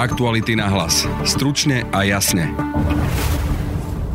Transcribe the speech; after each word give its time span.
Aktuality 0.00 0.56
na 0.56 0.64
hlas. 0.64 1.04
Stručne 1.28 1.84
a 1.92 2.08
jasne. 2.08 2.48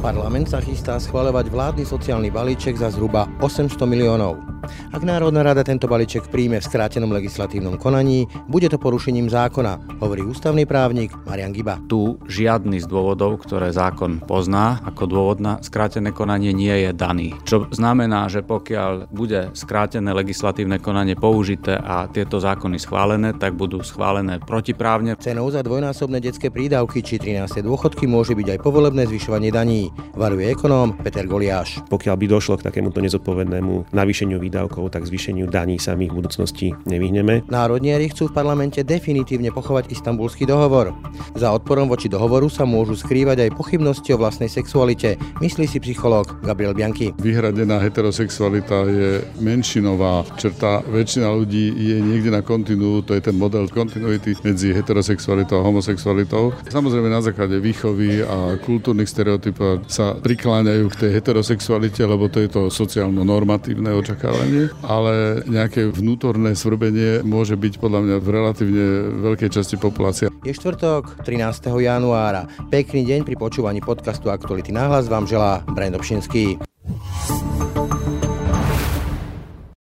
Parlament 0.02 0.50
sa 0.50 0.58
chystá 0.58 0.98
schváľovať 0.98 1.46
vládny 1.54 1.86
sociálny 1.86 2.34
balíček 2.34 2.74
za 2.74 2.90
zhruba 2.90 3.30
800 3.38 3.86
miliónov. 3.86 4.55
Ak 4.94 5.02
Národná 5.02 5.42
rada 5.46 5.66
tento 5.66 5.90
balíček 5.90 6.30
príjme 6.30 6.62
v 6.62 6.68
skrátenom 6.68 7.12
legislatívnom 7.14 7.78
konaní, 7.78 8.28
bude 8.50 8.70
to 8.70 8.82
porušením 8.82 9.30
zákona, 9.30 10.02
hovorí 10.02 10.26
ústavný 10.26 10.66
právnik 10.66 11.14
Marian 11.26 11.54
Giba. 11.54 11.82
Tu 11.86 12.18
žiadny 12.30 12.82
z 12.82 12.88
dôvodov, 12.90 13.42
ktoré 13.44 13.70
zákon 13.70 14.24
pozná 14.24 14.80
ako 14.86 15.04
dôvod 15.06 15.38
na 15.44 15.60
skrátené 15.62 16.16
konanie 16.16 16.56
nie 16.56 16.74
je 16.88 16.92
daný. 16.96 17.36
Čo 17.44 17.70
znamená, 17.70 18.32
že 18.32 18.42
pokiaľ 18.42 19.12
bude 19.12 19.52
skrátené 19.54 20.16
legislatívne 20.16 20.80
konanie 20.80 21.20
použité 21.20 21.76
a 21.76 22.08
tieto 22.08 22.40
zákony 22.40 22.80
schválené, 22.80 23.36
tak 23.36 23.60
budú 23.60 23.84
schválené 23.84 24.40
protiprávne. 24.42 25.20
Cenou 25.20 25.52
za 25.52 25.62
dvojnásobné 25.62 26.24
detské 26.24 26.50
prídavky 26.50 27.04
či 27.04 27.20
13. 27.20 27.62
dôchodky 27.62 28.08
môže 28.08 28.34
byť 28.34 28.56
aj 28.56 28.60
povolebné 28.64 29.04
zvyšovanie 29.12 29.52
daní, 29.52 29.92
varuje 30.16 30.52
ekonóm 30.56 30.96
Peter 31.04 31.28
Goliáš. 31.28 31.84
Pokiaľ 31.92 32.16
by 32.16 32.26
došlo 32.26 32.58
k 32.58 32.66
takémuto 32.72 33.04
nezodpovednému 33.04 33.92
navýšeniu 33.92 34.40
výdavkov, 34.40 34.55
tak 34.88 35.04
zvýšeniu 35.04 35.52
daní 35.52 35.76
sa 35.76 36.00
my 36.00 36.08
v 36.08 36.24
budúcnosti 36.24 36.72
nevyhneme. 36.88 37.44
Národniari 37.52 38.08
chcú 38.08 38.32
v 38.32 38.40
parlamente 38.40 38.80
definitívne 38.88 39.52
pochovať 39.52 39.92
istambulský 39.92 40.48
dohovor. 40.48 40.96
Za 41.36 41.52
odporom 41.52 41.92
voči 41.92 42.08
dohovoru 42.08 42.48
sa 42.48 42.64
môžu 42.64 42.96
skrývať 42.96 43.44
aj 43.44 43.58
pochybnosti 43.60 44.16
o 44.16 44.22
vlastnej 44.22 44.48
sexualite, 44.48 45.20
myslí 45.44 45.68
si 45.68 45.84
psychológ 45.84 46.40
Gabriel 46.40 46.72
Bianchi. 46.72 47.12
Vyhradená 47.20 47.84
heterosexualita 47.84 48.88
je 48.88 49.10
menšinová 49.44 50.24
črta. 50.40 50.80
Väčšina 50.88 51.28
ľudí 51.28 51.76
je 51.76 51.98
niekde 52.00 52.32
na 52.32 52.40
kontinuu, 52.40 53.04
to 53.04 53.18
je 53.18 53.22
ten 53.26 53.36
model 53.36 53.68
kontinuity 53.68 54.40
medzi 54.46 54.72
heterosexualitou 54.72 55.60
a 55.60 55.68
homosexualitou. 55.68 56.56
Samozrejme 56.72 57.12
na 57.12 57.20
základe 57.20 57.60
výchovy 57.60 58.24
a 58.24 58.56
kultúrnych 58.62 59.10
stereotypov 59.12 59.84
sa 59.92 60.16
prikláňajú 60.16 60.86
k 60.94 61.00
tej 61.04 61.12
heterosexualite, 61.20 62.06
lebo 62.06 62.32
to 62.32 62.40
je 62.40 62.50
to 62.54 62.62
sociálno-normatívne 62.70 63.90
očakávanie 63.92 64.45
vzdelanie, 64.46 64.70
ale 64.86 65.44
nejaké 65.50 65.90
vnútorné 65.90 66.54
svrbenie 66.54 67.26
môže 67.26 67.58
byť 67.58 67.74
podľa 67.82 68.00
mňa 68.06 68.16
v 68.22 68.28
relatívne 68.30 68.86
veľkej 69.26 69.50
časti 69.50 69.76
populácie. 69.82 70.30
Je 70.46 70.54
štvrtok, 70.54 71.26
13. 71.26 71.74
januára. 71.82 72.48
Pekný 72.70 73.06
deň 73.06 73.26
pri 73.26 73.36
počúvaní 73.36 73.82
podcastu 73.82 74.30
Aktuality 74.30 74.70
náhlas 74.70 75.10
vám 75.10 75.26
želá 75.26 75.66
Brand 75.74 75.98
Obšinský. 75.98 76.62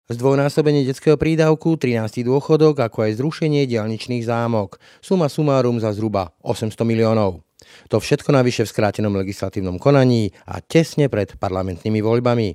Zdvojnásobenie 0.09 0.89
detského 0.89 1.21
prídavku, 1.21 1.77
13. 1.77 2.25
dôchodok, 2.25 2.81
ako 2.81 3.05
aj 3.05 3.21
zrušenie 3.21 3.69
dialničných 3.69 4.25
zámok. 4.25 4.81
Suma 5.05 5.29
sumárum 5.29 5.77
za 5.77 5.93
zhruba 5.93 6.33
800 6.41 6.81
miliónov. 6.89 7.45
To 7.87 8.03
všetko 8.03 8.35
navyše 8.35 8.67
v 8.67 8.73
skrátenom 8.75 9.15
legislatívnom 9.15 9.79
konaní 9.79 10.35
a 10.51 10.59
tesne 10.59 11.07
pred 11.07 11.39
parlamentnými 11.39 12.03
voľbami. 12.03 12.49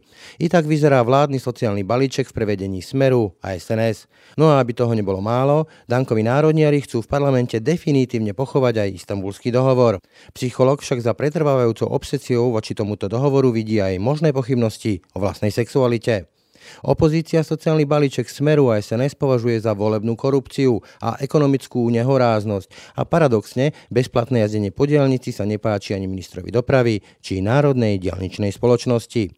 I 0.44 0.46
tak 0.52 0.68
vyzerá 0.68 1.00
vládny 1.08 1.40
sociálny 1.40 1.88
balíček 1.88 2.28
v 2.28 2.36
prevedení 2.36 2.84
Smeru 2.84 3.32
a 3.40 3.56
SNS. 3.56 4.12
No 4.36 4.52
a 4.52 4.60
aby 4.60 4.76
toho 4.76 4.92
nebolo 4.92 5.24
málo, 5.24 5.72
Dankovi 5.88 6.28
národniari 6.28 6.84
chcú 6.84 7.00
v 7.00 7.12
parlamente 7.12 7.62
definitívne 7.64 8.36
pochovať 8.36 8.84
aj 8.84 8.90
istambulský 9.00 9.54
dohovor. 9.54 10.04
Psycholog 10.36 10.84
však 10.84 11.00
za 11.00 11.16
pretrvávajúcou 11.16 11.88
obsesiou 11.88 12.52
voči 12.52 12.76
tomuto 12.76 13.08
dohovoru 13.08 13.56
vidí 13.56 13.80
aj 13.80 14.02
možné 14.02 14.36
pochybnosti 14.36 15.06
o 15.16 15.22
vlastnej 15.22 15.54
sexualite. 15.54 16.33
Opozícia 16.82 17.46
sociálny 17.46 17.86
balíček 17.86 18.26
Smeru 18.26 18.74
a 18.74 18.82
SNS 18.82 19.14
považuje 19.22 19.62
za 19.62 19.78
volebnú 19.78 20.18
korupciu 20.18 20.82
a 20.98 21.22
ekonomickú 21.22 21.86
nehoráznosť 21.94 22.98
a 22.98 23.06
paradoxne 23.06 23.78
bezplatné 23.94 24.42
jazdenie 24.42 24.74
po 24.74 24.90
diálnici 24.90 25.30
sa 25.30 25.46
nepáči 25.46 25.94
ani 25.94 26.10
ministrovi 26.10 26.50
dopravy 26.50 27.06
či 27.22 27.46
Národnej 27.46 28.02
dialničnej 28.02 28.50
spoločnosti. 28.50 29.30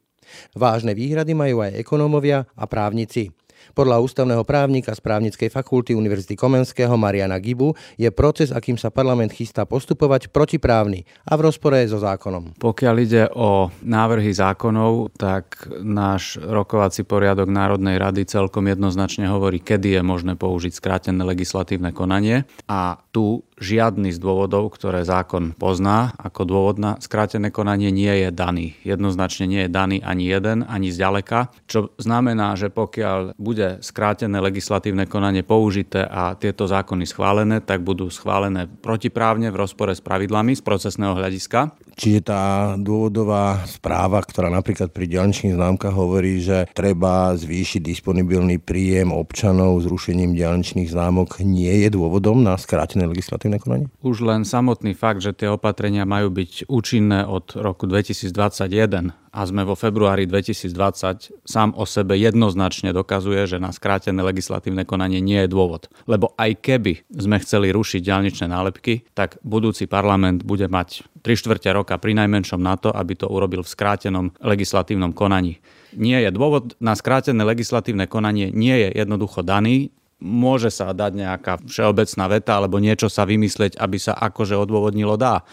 Vážne 0.57 0.97
výhrady 0.97 1.37
majú 1.37 1.61
aj 1.61 1.77
ekonómovia 1.77 2.49
a 2.55 2.63
právnici. 2.65 3.29
Podľa 3.73 4.01
ústavného 4.03 4.43
právnika 4.47 4.95
z 4.95 5.01
právnickej 5.01 5.49
fakulty 5.51 5.97
Univerzity 5.97 6.37
Komenského 6.39 6.93
Mariana 6.95 7.41
Gibu 7.41 7.75
je 7.99 8.07
proces, 8.13 8.51
akým 8.51 8.79
sa 8.79 8.93
parlament 8.93 9.33
chystá 9.33 9.67
postupovať, 9.67 10.31
protiprávny 10.31 11.03
a 11.27 11.33
v 11.35 11.43
rozpore 11.49 11.79
so 11.87 11.99
zákonom. 11.99 12.55
Pokiaľ 12.59 12.95
ide 13.01 13.23
o 13.33 13.69
návrhy 13.83 14.31
zákonov, 14.31 15.15
tak 15.15 15.67
náš 15.81 16.37
rokovací 16.39 17.03
poriadok 17.03 17.51
Národnej 17.51 17.99
rady 17.99 18.27
celkom 18.27 18.67
jednoznačne 18.67 19.27
hovorí, 19.29 19.59
kedy 19.59 19.99
je 19.99 20.01
možné 20.01 20.33
použiť 20.35 20.73
skrátené 20.75 21.21
legislatívne 21.23 21.91
konanie 21.95 22.47
a 22.65 22.99
tu 23.15 23.47
žiadny 23.55 24.11
z 24.11 24.19
dôvodov, 24.19 24.75
ktoré 24.75 25.07
zákon 25.07 25.55
pozná 25.55 26.11
ako 26.19 26.41
dôvod 26.43 26.75
na 26.75 26.99
skrátené 26.99 27.51
konanie 27.55 27.87
nie 27.91 28.11
je 28.27 28.29
daný. 28.31 28.75
Jednoznačne 28.83 29.47
nie 29.47 29.61
je 29.67 29.71
daný 29.71 30.03
ani 30.03 30.27
jeden, 30.27 30.67
ani 30.67 30.91
zďaleka, 30.91 31.55
čo 31.65 31.95
znamená, 31.95 32.59
že 32.59 32.67
pokiaľ 32.67 33.39
bude 33.45 33.77
skrátené 33.85 34.41
legislatívne 34.41 35.05
konanie 35.05 35.45
použité 35.45 36.01
a 36.01 36.33
tieto 36.33 36.65
zákony 36.65 37.05
schválené, 37.05 37.61
tak 37.61 37.85
budú 37.85 38.09
schválené 38.09 38.65
protiprávne 38.65 39.53
v 39.53 39.61
rozpore 39.61 39.93
s 39.93 40.01
pravidlami 40.01 40.57
z 40.57 40.65
procesného 40.65 41.13
hľadiska. 41.13 41.77
Čiže 41.93 42.25
tá 42.25 42.73
dôvodová 42.75 43.61
správa, 43.69 44.25
ktorá 44.25 44.49
napríklad 44.49 44.89
pri 44.89 45.05
diaľničných 45.05 45.53
známkach 45.53 45.93
hovorí, 45.93 46.41
že 46.41 46.65
treba 46.73 47.37
zvýšiť 47.37 47.85
disponibilný 47.85 48.57
príjem 48.57 49.13
občanov 49.13 49.85
zrušením 49.85 50.33
diaľničných 50.33 50.89
známok, 50.89 51.45
nie 51.45 51.85
je 51.85 51.93
dôvodom 51.93 52.41
na 52.41 52.57
skrátené 52.57 53.05
legislatívne 53.05 53.61
konanie? 53.61 53.87
Už 54.01 54.25
len 54.25 54.43
samotný 54.43 54.97
fakt, 54.97 55.21
že 55.21 55.31
tie 55.31 55.47
opatrenia 55.47 56.03
majú 56.03 56.33
byť 56.33 56.67
účinné 56.67 57.23
od 57.23 57.53
roku 57.55 57.85
2021 57.85 59.24
a 59.35 59.43
sme 59.43 59.67
vo 59.67 59.75
februári 59.75 60.23
2020, 60.23 61.43
sám 61.43 61.75
o 61.75 61.83
sebe 61.83 62.15
jednoznačne 62.15 62.95
dokazuje, 62.95 63.43
že 63.43 63.59
na 63.59 63.75
skrátené 63.75 64.23
legislatívne 64.23 64.87
konanie 64.87 65.19
nie 65.19 65.43
je 65.43 65.51
dôvod. 65.51 65.91
Lebo 66.07 66.31
aj 66.39 66.63
keby 66.63 67.03
sme 67.11 67.43
chceli 67.43 67.75
rušiť 67.75 67.99
ďalničné 67.99 68.47
nálepky, 68.47 69.03
tak 69.11 69.35
budúci 69.43 69.91
parlament 69.91 70.47
bude 70.47 70.71
mať 70.71 71.03
3 71.19 71.35
štvrte 71.35 71.67
roka 71.75 71.99
pri 71.99 72.15
najmenšom 72.15 72.63
na 72.63 72.79
to, 72.79 72.95
aby 72.95 73.19
to 73.19 73.27
urobil 73.27 73.59
v 73.59 73.67
skrátenom 73.67 74.31
legislatívnom 74.39 75.11
konaní. 75.11 75.59
Nie 75.99 76.23
je 76.23 76.31
dôvod 76.31 76.79
na 76.79 76.95
skrátené 76.95 77.43
legislatívne 77.43 78.07
konanie 78.07 78.55
nie 78.55 78.87
je 78.87 79.03
jednoducho 79.03 79.43
daný, 79.43 79.91
môže 80.23 80.71
sa 80.71 80.95
dať 80.95 81.11
nejaká 81.11 81.53
všeobecná 81.67 82.25
veta 82.31 82.55
alebo 82.55 82.79
niečo 82.79 83.11
sa 83.11 83.27
vymyslieť, 83.27 83.75
aby 83.75 83.99
sa 83.99 84.15
akože 84.15 84.55
odôvodnilo 84.55 85.19
dá 85.19 85.43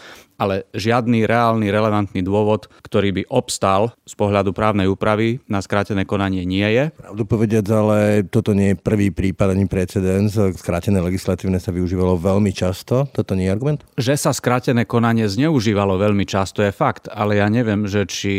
ale 0.43 0.67
žiadny 0.75 1.23
reálny, 1.23 1.71
relevantný 1.71 2.19
dôvod, 2.19 2.67
ktorý 2.83 3.15
by 3.15 3.23
obstal 3.31 3.95
z 4.03 4.13
pohľadu 4.19 4.51
právnej 4.51 4.91
úpravy 4.91 5.39
na 5.47 5.63
skrátené 5.63 6.03
konanie 6.03 6.43
nie 6.43 6.67
je. 6.67 6.91
Pravdu 6.99 7.23
povediac, 7.23 7.65
ale 7.71 8.27
toto 8.27 8.51
nie 8.51 8.75
je 8.75 8.81
prvý 8.83 9.07
prípad 9.15 9.55
ani 9.55 9.71
precedens. 9.71 10.35
Skrátené 10.35 10.99
legislatívne 10.99 11.63
sa 11.63 11.71
využívalo 11.71 12.19
veľmi 12.19 12.51
často. 12.51 13.07
Toto 13.15 13.31
nie 13.39 13.47
je 13.47 13.53
argument? 13.55 13.79
Že 13.95 14.13
sa 14.19 14.31
skrátené 14.35 14.83
konanie 14.83 15.31
zneužívalo 15.31 15.95
veľmi 15.95 16.27
často 16.27 16.59
je 16.59 16.75
fakt, 16.75 17.07
ale 17.07 17.39
ja 17.39 17.47
neviem, 17.47 17.87
že 17.87 18.03
či 18.03 18.33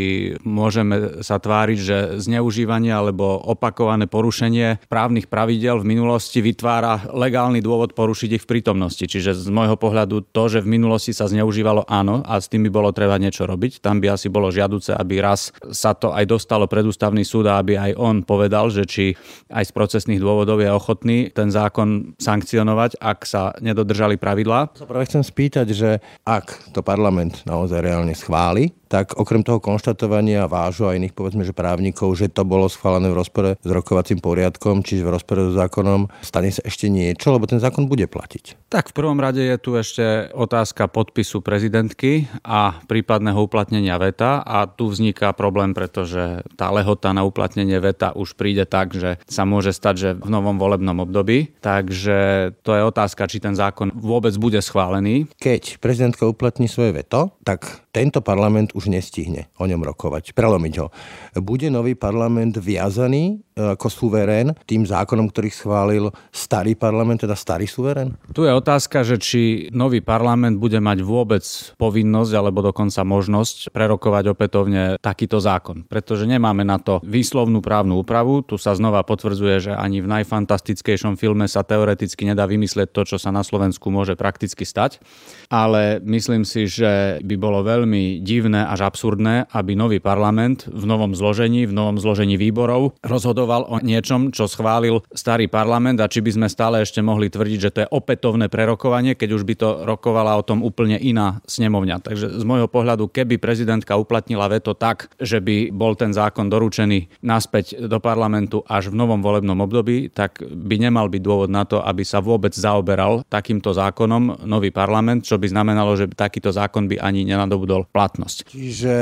môžeme 0.45 1.25
sa 1.25 1.41
tváriť, 1.41 1.79
že 1.79 1.97
zneužívanie 2.21 2.93
alebo 2.93 3.41
opakované 3.41 4.05
porušenie 4.05 4.85
právnych 4.91 5.31
pravidel 5.31 5.81
v 5.81 5.89
minulosti 5.97 6.45
vytvára 6.45 7.09
legálny 7.15 7.65
dôvod 7.65 7.97
porušiť 7.97 8.31
ich 8.37 8.45
v 8.45 8.51
prítomnosti. 8.59 9.07
Čiže 9.07 9.33
z 9.33 9.49
môjho 9.49 9.79
pohľadu 9.79 10.27
to, 10.35 10.43
že 10.51 10.61
v 10.61 10.77
minulosti 10.77 11.15
sa 11.15 11.31
zneužívalo 11.31 11.87
áno, 12.01 12.25
a 12.27 12.43
s 12.43 12.51
tým 12.51 12.67
by 12.67 12.71
bolo 12.75 12.91
treba 12.91 13.15
niečo 13.21 13.47
robiť. 13.47 13.79
Tam 13.79 14.03
by 14.03 14.19
asi 14.19 14.27
bolo 14.27 14.51
žiaduce, 14.51 14.91
aby 14.95 15.23
raz 15.23 15.55
sa 15.71 15.95
to 15.95 16.11
aj 16.11 16.27
dostalo 16.27 16.67
pred 16.67 16.83
ústavný 16.83 17.23
súd 17.23 17.47
a 17.47 17.63
aby 17.63 17.79
aj 17.79 17.93
on 17.95 18.27
povedal, 18.27 18.71
že 18.71 18.83
či 18.87 19.15
aj 19.51 19.71
z 19.71 19.73
procesných 19.73 20.19
dôvodov 20.19 20.59
je 20.59 20.71
ochotný 20.71 21.31
ten 21.31 21.49
zákon 21.49 22.19
sankcionovať, 22.19 22.99
ak 22.99 23.19
sa 23.23 23.55
nedodržali 23.63 24.19
pravidlá. 24.19 24.75
Sa 24.75 24.89
práve 24.89 25.07
chcem 25.07 25.23
spýtať, 25.23 25.67
že 25.71 25.91
ak 26.27 26.75
to 26.75 26.83
parlament 26.83 27.47
naozaj 27.47 27.79
reálne 27.79 28.13
schváli, 28.17 28.75
tak 28.95 29.19
okrem 29.19 29.43
toho 29.43 29.59
konštatovania 29.59 30.47
vážu 30.47 30.87
a 30.87 30.95
iných 30.95 31.19
povedzme, 31.19 31.43
že 31.43 31.51
právnikov, 31.51 32.15
že 32.15 32.31
to 32.31 32.47
bolo 32.47 32.71
schválené 32.71 33.11
v 33.11 33.19
rozpore 33.19 33.51
s 33.59 33.67
rokovacím 33.67 34.23
poriadkom, 34.23 34.87
čiže 34.87 35.03
v 35.03 35.11
rozpore 35.19 35.51
so 35.51 35.59
zákonom, 35.59 36.07
stane 36.23 36.55
sa 36.55 36.63
ešte 36.63 36.87
niečo, 36.87 37.35
lebo 37.35 37.51
ten 37.51 37.59
zákon 37.59 37.91
bude 37.91 38.07
platiť. 38.07 38.71
Tak 38.71 38.95
v 38.95 38.97
prvom 39.03 39.19
rade 39.19 39.43
je 39.43 39.59
tu 39.59 39.75
ešte 39.75 40.31
otázka 40.31 40.87
podpisu 40.87 41.43
prezidentky 41.43 42.31
a 42.47 42.79
prípadného 42.87 43.43
uplatnenia 43.43 43.99
veta 43.99 44.47
a 44.47 44.71
tu 44.71 44.87
vzniká 44.87 45.35
problém, 45.35 45.75
pretože 45.75 46.47
tá 46.55 46.71
lehota 46.71 47.11
na 47.11 47.27
uplatnenie 47.27 47.83
veta 47.83 48.15
už 48.15 48.39
príde 48.39 48.63
tak, 48.63 48.95
že 48.95 49.19
sa 49.27 49.43
môže 49.43 49.75
stať, 49.75 49.95
že 49.99 50.11
v 50.15 50.31
novom 50.31 50.55
volebnom 50.55 51.03
období. 51.03 51.51
Takže 51.59 52.55
to 52.63 52.71
je 52.79 52.83
otázka, 52.87 53.27
či 53.27 53.43
ten 53.43 53.59
zákon 53.59 53.91
vôbec 53.91 54.39
bude 54.39 54.63
schválený. 54.63 55.27
Keď 55.43 55.83
prezidentka 55.83 56.31
uplatní 56.31 56.71
svoje 56.71 56.95
veto, 56.95 57.35
tak 57.43 57.84
tento 57.95 58.19
parlament 58.19 58.75
už 58.75 58.91
nestihne 58.91 59.47
o 59.55 59.71
ňom 59.71 59.79
rokovať, 59.87 60.35
prelomiť 60.35 60.75
ho. 60.83 60.91
Bude 61.39 61.71
nový 61.71 61.95
parlament 61.95 62.59
viazaný 62.59 63.47
ako 63.55 63.87
suverén 63.87 64.51
tým 64.67 64.83
zákonom, 64.83 65.31
ktorý 65.31 65.49
schválil 65.51 66.05
starý 66.35 66.75
parlament, 66.75 67.23
teda 67.23 67.39
starý 67.39 67.71
suverén? 67.71 68.19
Tu 68.35 68.43
je 68.43 68.53
otázka, 68.53 69.07
že 69.07 69.17
či 69.23 69.71
nový 69.71 70.03
parlament 70.03 70.59
bude 70.59 70.83
mať 70.83 70.99
vôbec 71.07 71.45
povinnosť 71.79 72.33
alebo 72.35 72.67
dokonca 72.67 73.01
možnosť 73.07 73.71
prerokovať 73.71 74.25
opätovne 74.35 74.83
takýto 74.99 75.39
zákon, 75.39 75.87
pretože 75.87 76.27
nemáme 76.27 76.67
na 76.67 76.83
to 76.83 76.99
výslovnú 77.07 77.63
právnu 77.63 78.03
úpravu. 78.03 78.43
Tu 78.43 78.59
sa 78.59 78.75
znova 78.75 79.07
potvrdzuje, 79.07 79.71
že 79.71 79.73
ani 79.73 80.03
v 80.03 80.11
najfantastickejšom 80.11 81.15
filme 81.15 81.47
sa 81.47 81.63
teoreticky 81.63 82.27
nedá 82.27 82.51
vymyslieť 82.51 82.91
to, 82.91 83.07
čo 83.07 83.17
sa 83.23 83.31
na 83.31 83.47
Slovensku 83.47 83.87
môže 83.95 84.19
prakticky 84.19 84.67
stať, 84.67 84.99
ale 85.47 86.03
myslím 86.03 86.43
si, 86.43 86.67
že 86.67 87.23
by 87.23 87.35
bolo 87.39 87.63
veľmi 87.63 88.19
divné 88.27 88.67
až 88.67 88.91
absurdné, 88.91 89.47
aby 89.55 89.79
nový 89.79 90.03
parlament 90.03 90.67
v 90.67 90.85
novom 90.89 91.15
zložení, 91.15 91.71
v 91.71 91.77
novom 91.77 92.03
zložení 92.03 92.35
výborov 92.35 92.99
rozhodoval 93.45 93.69
o 93.69 93.77
niečom, 93.85 94.33
čo 94.33 94.49
schválil 94.49 95.05
starý 95.13 95.53
parlament 95.53 96.01
a 96.01 96.09
či 96.09 96.25
by 96.25 96.33
sme 96.33 96.49
stále 96.49 96.81
ešte 96.81 97.05
mohli 97.05 97.29
tvrdiť, 97.29 97.59
že 97.61 97.73
to 97.77 97.79
je 97.85 97.93
opätovné 97.93 98.49
prerokovanie, 98.49 99.13
keď 99.13 99.31
už 99.37 99.45
by 99.45 99.55
to 99.61 99.69
rokovala 99.85 100.33
o 100.41 100.47
tom 100.47 100.65
úplne 100.65 100.97
iná 100.97 101.45
snemovňa. 101.45 102.01
Takže 102.01 102.41
z 102.41 102.45
môjho 102.49 102.73
pohľadu, 102.73 103.13
keby 103.13 103.37
prezidentka 103.37 104.01
uplatnila 104.01 104.49
veto 104.49 104.73
tak, 104.73 105.13
že 105.21 105.45
by 105.45 105.69
bol 105.69 105.93
ten 105.93 106.17
zákon 106.17 106.49
doručený 106.49 107.21
naspäť 107.21 107.85
do 107.85 108.01
parlamentu 108.01 108.65
až 108.65 108.89
v 108.89 108.97
novom 108.97 109.21
volebnom 109.21 109.61
období, 109.61 110.09
tak 110.09 110.41
by 110.41 110.81
nemal 110.81 111.13
byť 111.13 111.21
dôvod 111.21 111.53
na 111.53 111.69
to, 111.69 111.85
aby 111.85 112.01
sa 112.01 112.25
vôbec 112.25 112.57
zaoberal 112.57 113.29
takýmto 113.29 113.77
zákonom 113.77 114.49
nový 114.49 114.73
parlament, 114.73 115.29
čo 115.29 115.37
by 115.37 115.53
znamenalo, 115.53 115.93
že 116.01 116.09
takýto 116.09 116.49
zákon 116.49 116.89
by 116.89 116.97
ani 116.97 117.29
nenadobudol 117.29 117.85
platnosť. 117.93 118.49
Čiže 118.49 118.95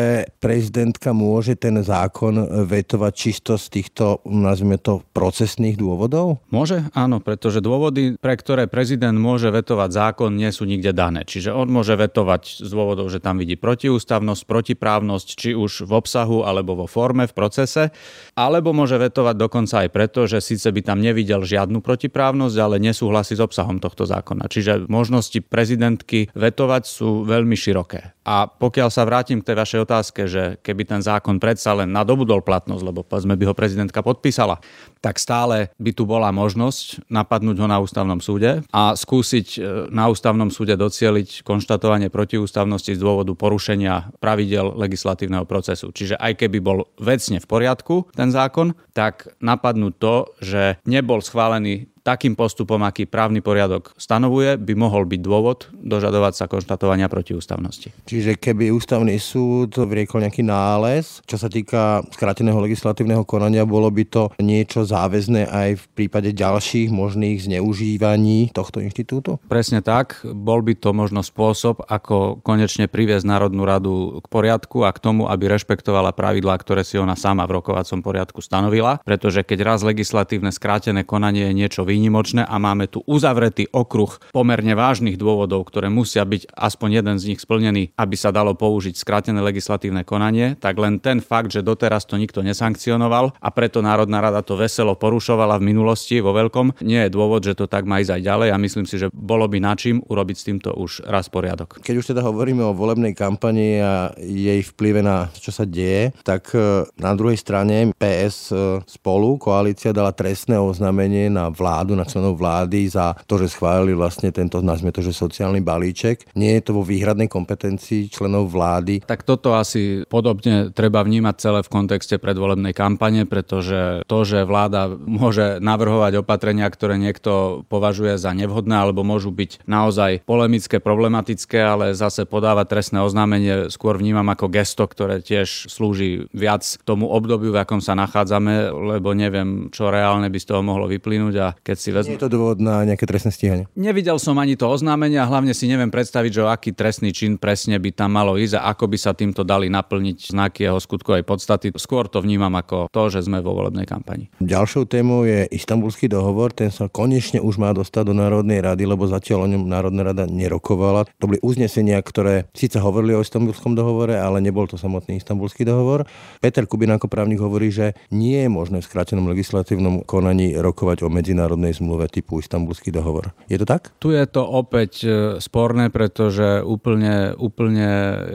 prezidentka 0.42 1.14
môže 1.14 1.54
ten 1.54 1.78
zákon 1.78 2.66
vetovať 2.66 3.12
čisto 3.14 3.54
z 3.54 3.66
týchto, 3.68 4.24
nazvime 4.40 4.80
to, 4.80 5.04
procesných 5.12 5.76
dôvodov? 5.76 6.40
Môže, 6.48 6.88
áno, 6.96 7.20
pretože 7.20 7.60
dôvody, 7.60 8.16
pre 8.16 8.34
ktoré 8.34 8.64
prezident 8.66 9.14
môže 9.14 9.52
vetovať 9.52 9.90
zákon, 9.92 10.32
nie 10.32 10.48
sú 10.48 10.64
nikde 10.64 10.96
dané. 10.96 11.28
Čiže 11.28 11.52
on 11.52 11.68
môže 11.68 11.92
vetovať 11.94 12.64
z 12.64 12.70
dôvodov, 12.72 13.12
že 13.12 13.20
tam 13.20 13.36
vidí 13.36 13.60
protiústavnosť, 13.60 14.42
protiprávnosť, 14.48 15.28
či 15.36 15.50
už 15.52 15.84
v 15.84 15.92
obsahu 15.92 16.42
alebo 16.48 16.74
vo 16.74 16.86
forme, 16.88 17.28
v 17.28 17.34
procese, 17.36 17.92
alebo 18.32 18.72
môže 18.72 18.96
vetovať 18.96 19.36
dokonca 19.36 19.84
aj 19.84 19.88
preto, 19.92 20.24
že 20.24 20.40
síce 20.40 20.72
by 20.72 20.80
tam 20.80 20.98
nevidel 21.04 21.44
žiadnu 21.44 21.84
protiprávnosť, 21.84 22.56
ale 22.56 22.80
nesúhlasí 22.80 23.36
s 23.36 23.44
obsahom 23.44 23.78
tohto 23.78 24.08
zákona. 24.08 24.48
Čiže 24.48 24.88
možnosti 24.88 25.38
prezidentky 25.44 26.32
vetovať 26.32 26.82
sú 26.88 27.28
veľmi 27.28 27.54
široké. 27.58 28.14
A 28.22 28.46
pokiaľ 28.46 28.88
sa 28.88 29.02
vrátim 29.02 29.42
k 29.42 29.50
tej 29.50 29.56
vašej 29.58 29.80
otázke, 29.82 30.20
že 30.30 30.42
keby 30.62 30.86
ten 30.86 31.02
zákon 31.02 31.42
predsa 31.42 31.74
len 31.74 31.90
nadobudol 31.90 32.42
platnosť, 32.42 32.82
lebo 32.86 33.02
povedzme 33.02 33.34
by 33.34 33.50
ho 33.50 33.54
prezidentka 33.54 33.98
podpísala, 34.02 34.62
tak 35.02 35.18
stále 35.18 35.74
by 35.82 35.90
tu 35.90 36.06
bola 36.06 36.30
možnosť 36.30 37.10
napadnúť 37.10 37.56
ho 37.58 37.66
na 37.66 37.82
ústavnom 37.82 38.22
súde 38.22 38.62
a 38.70 38.94
skúsiť 38.94 39.46
e, 39.58 39.60
na 39.90 40.06
ústavnom 40.06 40.54
súde 40.54 40.78
docieliť 40.78 41.42
konštatovanie 41.42 42.08
protiústavnosti 42.08 42.94
z 42.94 43.02
dôvodu 43.02 43.34
porušenia 43.34 44.14
pravidel 44.22 44.70
legislatívneho 44.78 45.42
procesu. 45.42 45.90
Čiže 45.90 46.14
aj 46.22 46.46
keby 46.46 46.58
bol 46.62 46.86
vecne 47.02 47.42
v 47.42 47.50
poriadku 47.50 48.06
ten 48.14 48.30
zákon, 48.30 48.78
tak 48.94 49.34
napadnúť 49.42 49.94
to, 49.98 50.14
že 50.38 50.62
nebol 50.86 51.18
schválený 51.18 51.91
takým 52.02 52.34
postupom, 52.34 52.82
aký 52.82 53.06
právny 53.06 53.38
poriadok 53.38 53.94
stanovuje, 53.94 54.58
by 54.58 54.74
mohol 54.74 55.06
byť 55.06 55.20
dôvod 55.22 55.70
dožadovať 55.70 56.32
sa 56.34 56.44
konštatovania 56.50 57.06
protiústavnosti. 57.06 57.94
Čiže 58.06 58.36
keby 58.36 58.74
ústavný 58.74 59.14
súd 59.22 59.78
vriekol 59.78 60.26
nejaký 60.26 60.42
nález, 60.42 61.22
čo 61.24 61.38
sa 61.38 61.46
týka 61.46 62.02
skráteného 62.10 62.58
legislatívneho 62.58 63.22
konania, 63.22 63.62
bolo 63.62 63.88
by 63.88 64.04
to 64.10 64.22
niečo 64.42 64.82
záväzné 64.82 65.46
aj 65.46 65.68
v 65.78 65.84
prípade 65.94 66.34
ďalších 66.34 66.90
možných 66.90 67.46
zneužívaní 67.46 68.50
tohto 68.50 68.82
inštitútu? 68.82 69.38
Presne 69.46 69.78
tak. 69.80 70.20
Bol 70.26 70.66
by 70.66 70.74
to 70.74 70.90
možno 70.90 71.22
spôsob, 71.22 71.86
ako 71.86 72.42
konečne 72.42 72.90
priviesť 72.90 73.24
Národnú 73.24 73.62
radu 73.62 74.18
k 74.18 74.26
poriadku 74.26 74.82
a 74.82 74.90
k 74.90 74.98
tomu, 74.98 75.30
aby 75.30 75.46
rešpektovala 75.46 76.10
pravidlá, 76.12 76.58
ktoré 76.58 76.82
si 76.82 76.98
ona 76.98 77.14
sama 77.14 77.46
v 77.46 77.62
rokovacom 77.62 78.02
poriadku 78.02 78.42
stanovila. 78.42 78.98
Pretože 79.06 79.46
keď 79.46 79.58
raz 79.62 79.80
legislatívne 79.86 80.50
skrátené 80.50 81.06
konanie 81.06 81.50
je 81.50 81.54
niečo 81.54 81.86
výnimočné 81.92 82.48
a 82.48 82.56
máme 82.56 82.88
tu 82.88 83.04
uzavretý 83.04 83.68
okruh 83.68 84.16
pomerne 84.32 84.72
vážnych 84.72 85.20
dôvodov, 85.20 85.68
ktoré 85.68 85.92
musia 85.92 86.24
byť 86.24 86.56
aspoň 86.56 87.04
jeden 87.04 87.16
z 87.20 87.28
nich 87.34 87.40
splnený, 87.44 87.92
aby 88.00 88.16
sa 88.16 88.32
dalo 88.32 88.56
použiť 88.56 88.96
skrátené 88.96 89.44
legislatívne 89.44 90.08
konanie, 90.08 90.56
tak 90.56 90.80
len 90.80 90.96
ten 90.96 91.20
fakt, 91.20 91.52
že 91.52 91.60
doteraz 91.60 92.08
to 92.08 92.16
nikto 92.16 92.40
nesankcionoval 92.40 93.36
a 93.36 93.48
preto 93.52 93.84
Národná 93.84 94.24
rada 94.24 94.40
to 94.40 94.56
veselo 94.56 94.96
porušovala 94.96 95.60
v 95.60 95.68
minulosti 95.68 96.24
vo 96.24 96.32
veľkom, 96.32 96.80
nie 96.80 97.04
je 97.04 97.10
dôvod, 97.12 97.44
že 97.44 97.52
to 97.52 97.68
tak 97.68 97.84
má 97.84 98.00
ísť 98.00 98.16
aj 98.16 98.22
ďalej 98.22 98.48
a 98.54 98.56
myslím 98.56 98.86
si, 98.88 98.96
že 98.96 99.12
bolo 99.12 99.44
by 99.50 99.58
na 99.58 99.74
čím 99.74 100.00
urobiť 100.06 100.36
s 100.38 100.46
týmto 100.46 100.70
už 100.78 101.04
raz 101.04 101.26
poriadok. 101.26 101.82
Keď 101.82 101.94
už 101.98 102.08
teda 102.14 102.22
hovoríme 102.22 102.62
o 102.62 102.72
volebnej 102.72 103.12
kampani 103.12 103.82
a 103.82 104.14
jej 104.22 104.62
vplyve 104.62 105.02
na 105.02 105.26
čo 105.34 105.50
sa 105.50 105.66
deje, 105.66 106.14
tak 106.22 106.54
e, 106.54 106.86
na 107.02 107.12
druhej 107.18 107.34
strane 107.34 107.90
PS 107.98 108.54
e, 108.54 108.78
spolu, 108.86 109.42
koalícia 109.42 109.90
dala 109.90 110.14
trestné 110.14 110.54
oznámenie 110.54 111.26
na 111.26 111.50
vládu 111.50 111.81
vládu, 111.82 111.98
na 111.98 112.06
členov 112.06 112.38
vlády 112.38 112.86
za 112.86 113.18
to, 113.26 113.42
že 113.42 113.50
schválili 113.50 113.90
vlastne 113.98 114.30
tento, 114.30 114.62
nazvime 114.62 114.94
to, 114.94 115.02
že 115.02 115.10
sociálny 115.10 115.58
balíček. 115.66 116.30
Nie 116.38 116.62
je 116.62 116.70
to 116.70 116.78
vo 116.78 116.86
výhradnej 116.86 117.26
kompetencii 117.26 118.06
členov 118.06 118.54
vlády. 118.54 119.02
Tak 119.02 119.26
toto 119.26 119.58
asi 119.58 120.06
podobne 120.06 120.70
treba 120.70 121.02
vnímať 121.02 121.34
celé 121.42 121.60
v 121.66 121.72
kontexte 121.74 122.22
predvolebnej 122.22 122.70
kampane, 122.70 123.26
pretože 123.26 124.06
to, 124.06 124.18
že 124.22 124.46
vláda 124.46 124.94
môže 124.94 125.58
navrhovať 125.58 126.22
opatrenia, 126.22 126.70
ktoré 126.70 127.02
niekto 127.02 127.66
považuje 127.66 128.14
za 128.14 128.30
nevhodné 128.30 128.78
alebo 128.78 129.02
môžu 129.02 129.34
byť 129.34 129.66
naozaj 129.66 130.22
polemické, 130.22 130.78
problematické, 130.78 131.58
ale 131.58 131.98
zase 131.98 132.30
podávať 132.30 132.78
trestné 132.78 133.02
oznámenie 133.02 133.74
skôr 133.74 133.98
vnímam 133.98 134.30
ako 134.30 134.46
gesto, 134.54 134.86
ktoré 134.86 135.18
tiež 135.18 135.66
slúži 135.66 136.30
viac 136.30 136.62
tomu 136.86 137.10
obdobiu, 137.10 137.50
v 137.50 137.58
akom 137.66 137.82
sa 137.82 137.98
nachádzame, 137.98 138.70
lebo 138.70 139.18
neviem, 139.18 139.66
čo 139.74 139.90
reálne 139.90 140.30
by 140.30 140.38
z 140.38 140.46
toho 140.46 140.62
mohlo 140.62 140.86
vyplynúť 140.86 141.34
a 141.42 141.48
keď 141.64 141.71
si 141.78 141.94
vezme... 141.94 142.14
Nie 142.14 142.20
je 142.20 142.24
to 142.26 142.32
dôvod 142.32 142.58
na 142.58 142.82
nejaké 142.82 143.06
trestné 143.06 143.30
stíhanie? 143.30 143.64
Nevidel 143.78 144.18
som 144.18 144.36
ani 144.40 144.58
to 144.58 144.66
oznámenie 144.66 145.20
a 145.20 145.28
hlavne 145.28 145.54
si 145.54 145.68
neviem 145.70 145.92
predstaviť, 145.92 146.30
že 146.32 146.40
o 146.42 146.48
aký 146.50 146.74
trestný 146.74 147.12
čin 147.12 147.36
presne 147.36 147.76
by 147.78 147.94
tam 147.94 148.16
malo 148.16 148.34
ísť 148.34 148.58
a 148.58 148.74
ako 148.74 148.90
by 148.90 148.98
sa 148.98 149.14
týmto 149.14 149.46
dali 149.46 149.70
naplniť 149.70 150.34
znaky 150.34 150.66
jeho 150.66 150.82
skutkovej 150.82 151.22
podstaty. 151.22 151.70
Skôr 151.78 152.10
to 152.10 152.18
vnímam 152.18 152.52
ako 152.58 152.90
to, 152.90 153.02
že 153.12 153.30
sme 153.30 153.38
vo 153.38 153.54
volebnej 153.54 153.86
kampani. 153.86 154.26
Ďalšou 154.42 154.90
témou 154.90 155.22
je 155.22 155.46
istambulský 155.54 156.10
dohovor. 156.10 156.50
Ten 156.50 156.74
sa 156.74 156.90
konečne 156.90 157.38
už 157.38 157.62
má 157.62 157.70
dostať 157.70 158.10
do 158.10 158.14
Národnej 158.18 158.58
rady, 158.58 158.82
lebo 158.82 159.06
zatiaľ 159.06 159.46
o 159.46 159.50
ňom 159.54 159.70
Národná 159.70 160.02
rada 160.02 160.26
nerokovala. 160.26 161.06
To 161.22 161.30
boli 161.30 161.38
uznesenia, 161.38 162.02
ktoré 162.02 162.50
síce 162.50 162.82
hovorili 162.82 163.14
o 163.14 163.22
istambulskom 163.22 163.78
dohovore, 163.78 164.18
ale 164.18 164.42
nebol 164.42 164.66
to 164.66 164.74
samotný 164.74 165.22
istambulský 165.22 165.62
dohovor. 165.62 166.02
Peter 166.42 166.66
Kubin 166.66 166.90
ako 166.90 167.06
právnik 167.06 167.38
hovorí, 167.38 167.70
že 167.70 167.94
nie 168.10 168.42
je 168.42 168.50
možné 168.50 168.82
v 168.82 168.88
skrátenom 168.90 169.30
legislatívnom 169.30 170.02
konaní 170.02 170.58
rokovať 170.58 171.06
o 171.06 171.08
medzinárodnej 171.12 171.61
medzinárodnej 171.62 171.78
zmluve 171.78 172.06
typu 172.10 172.42
Istanbulský 172.42 172.90
dohovor. 172.90 173.30
Je 173.46 173.54
to 173.54 173.66
tak? 173.66 173.94
Tu 174.02 174.18
je 174.18 174.26
to 174.26 174.42
opäť 174.42 174.92
e, 175.06 175.08
sporné, 175.38 175.94
pretože 175.94 176.62
úplne, 176.66 177.38
úplne 177.38 177.90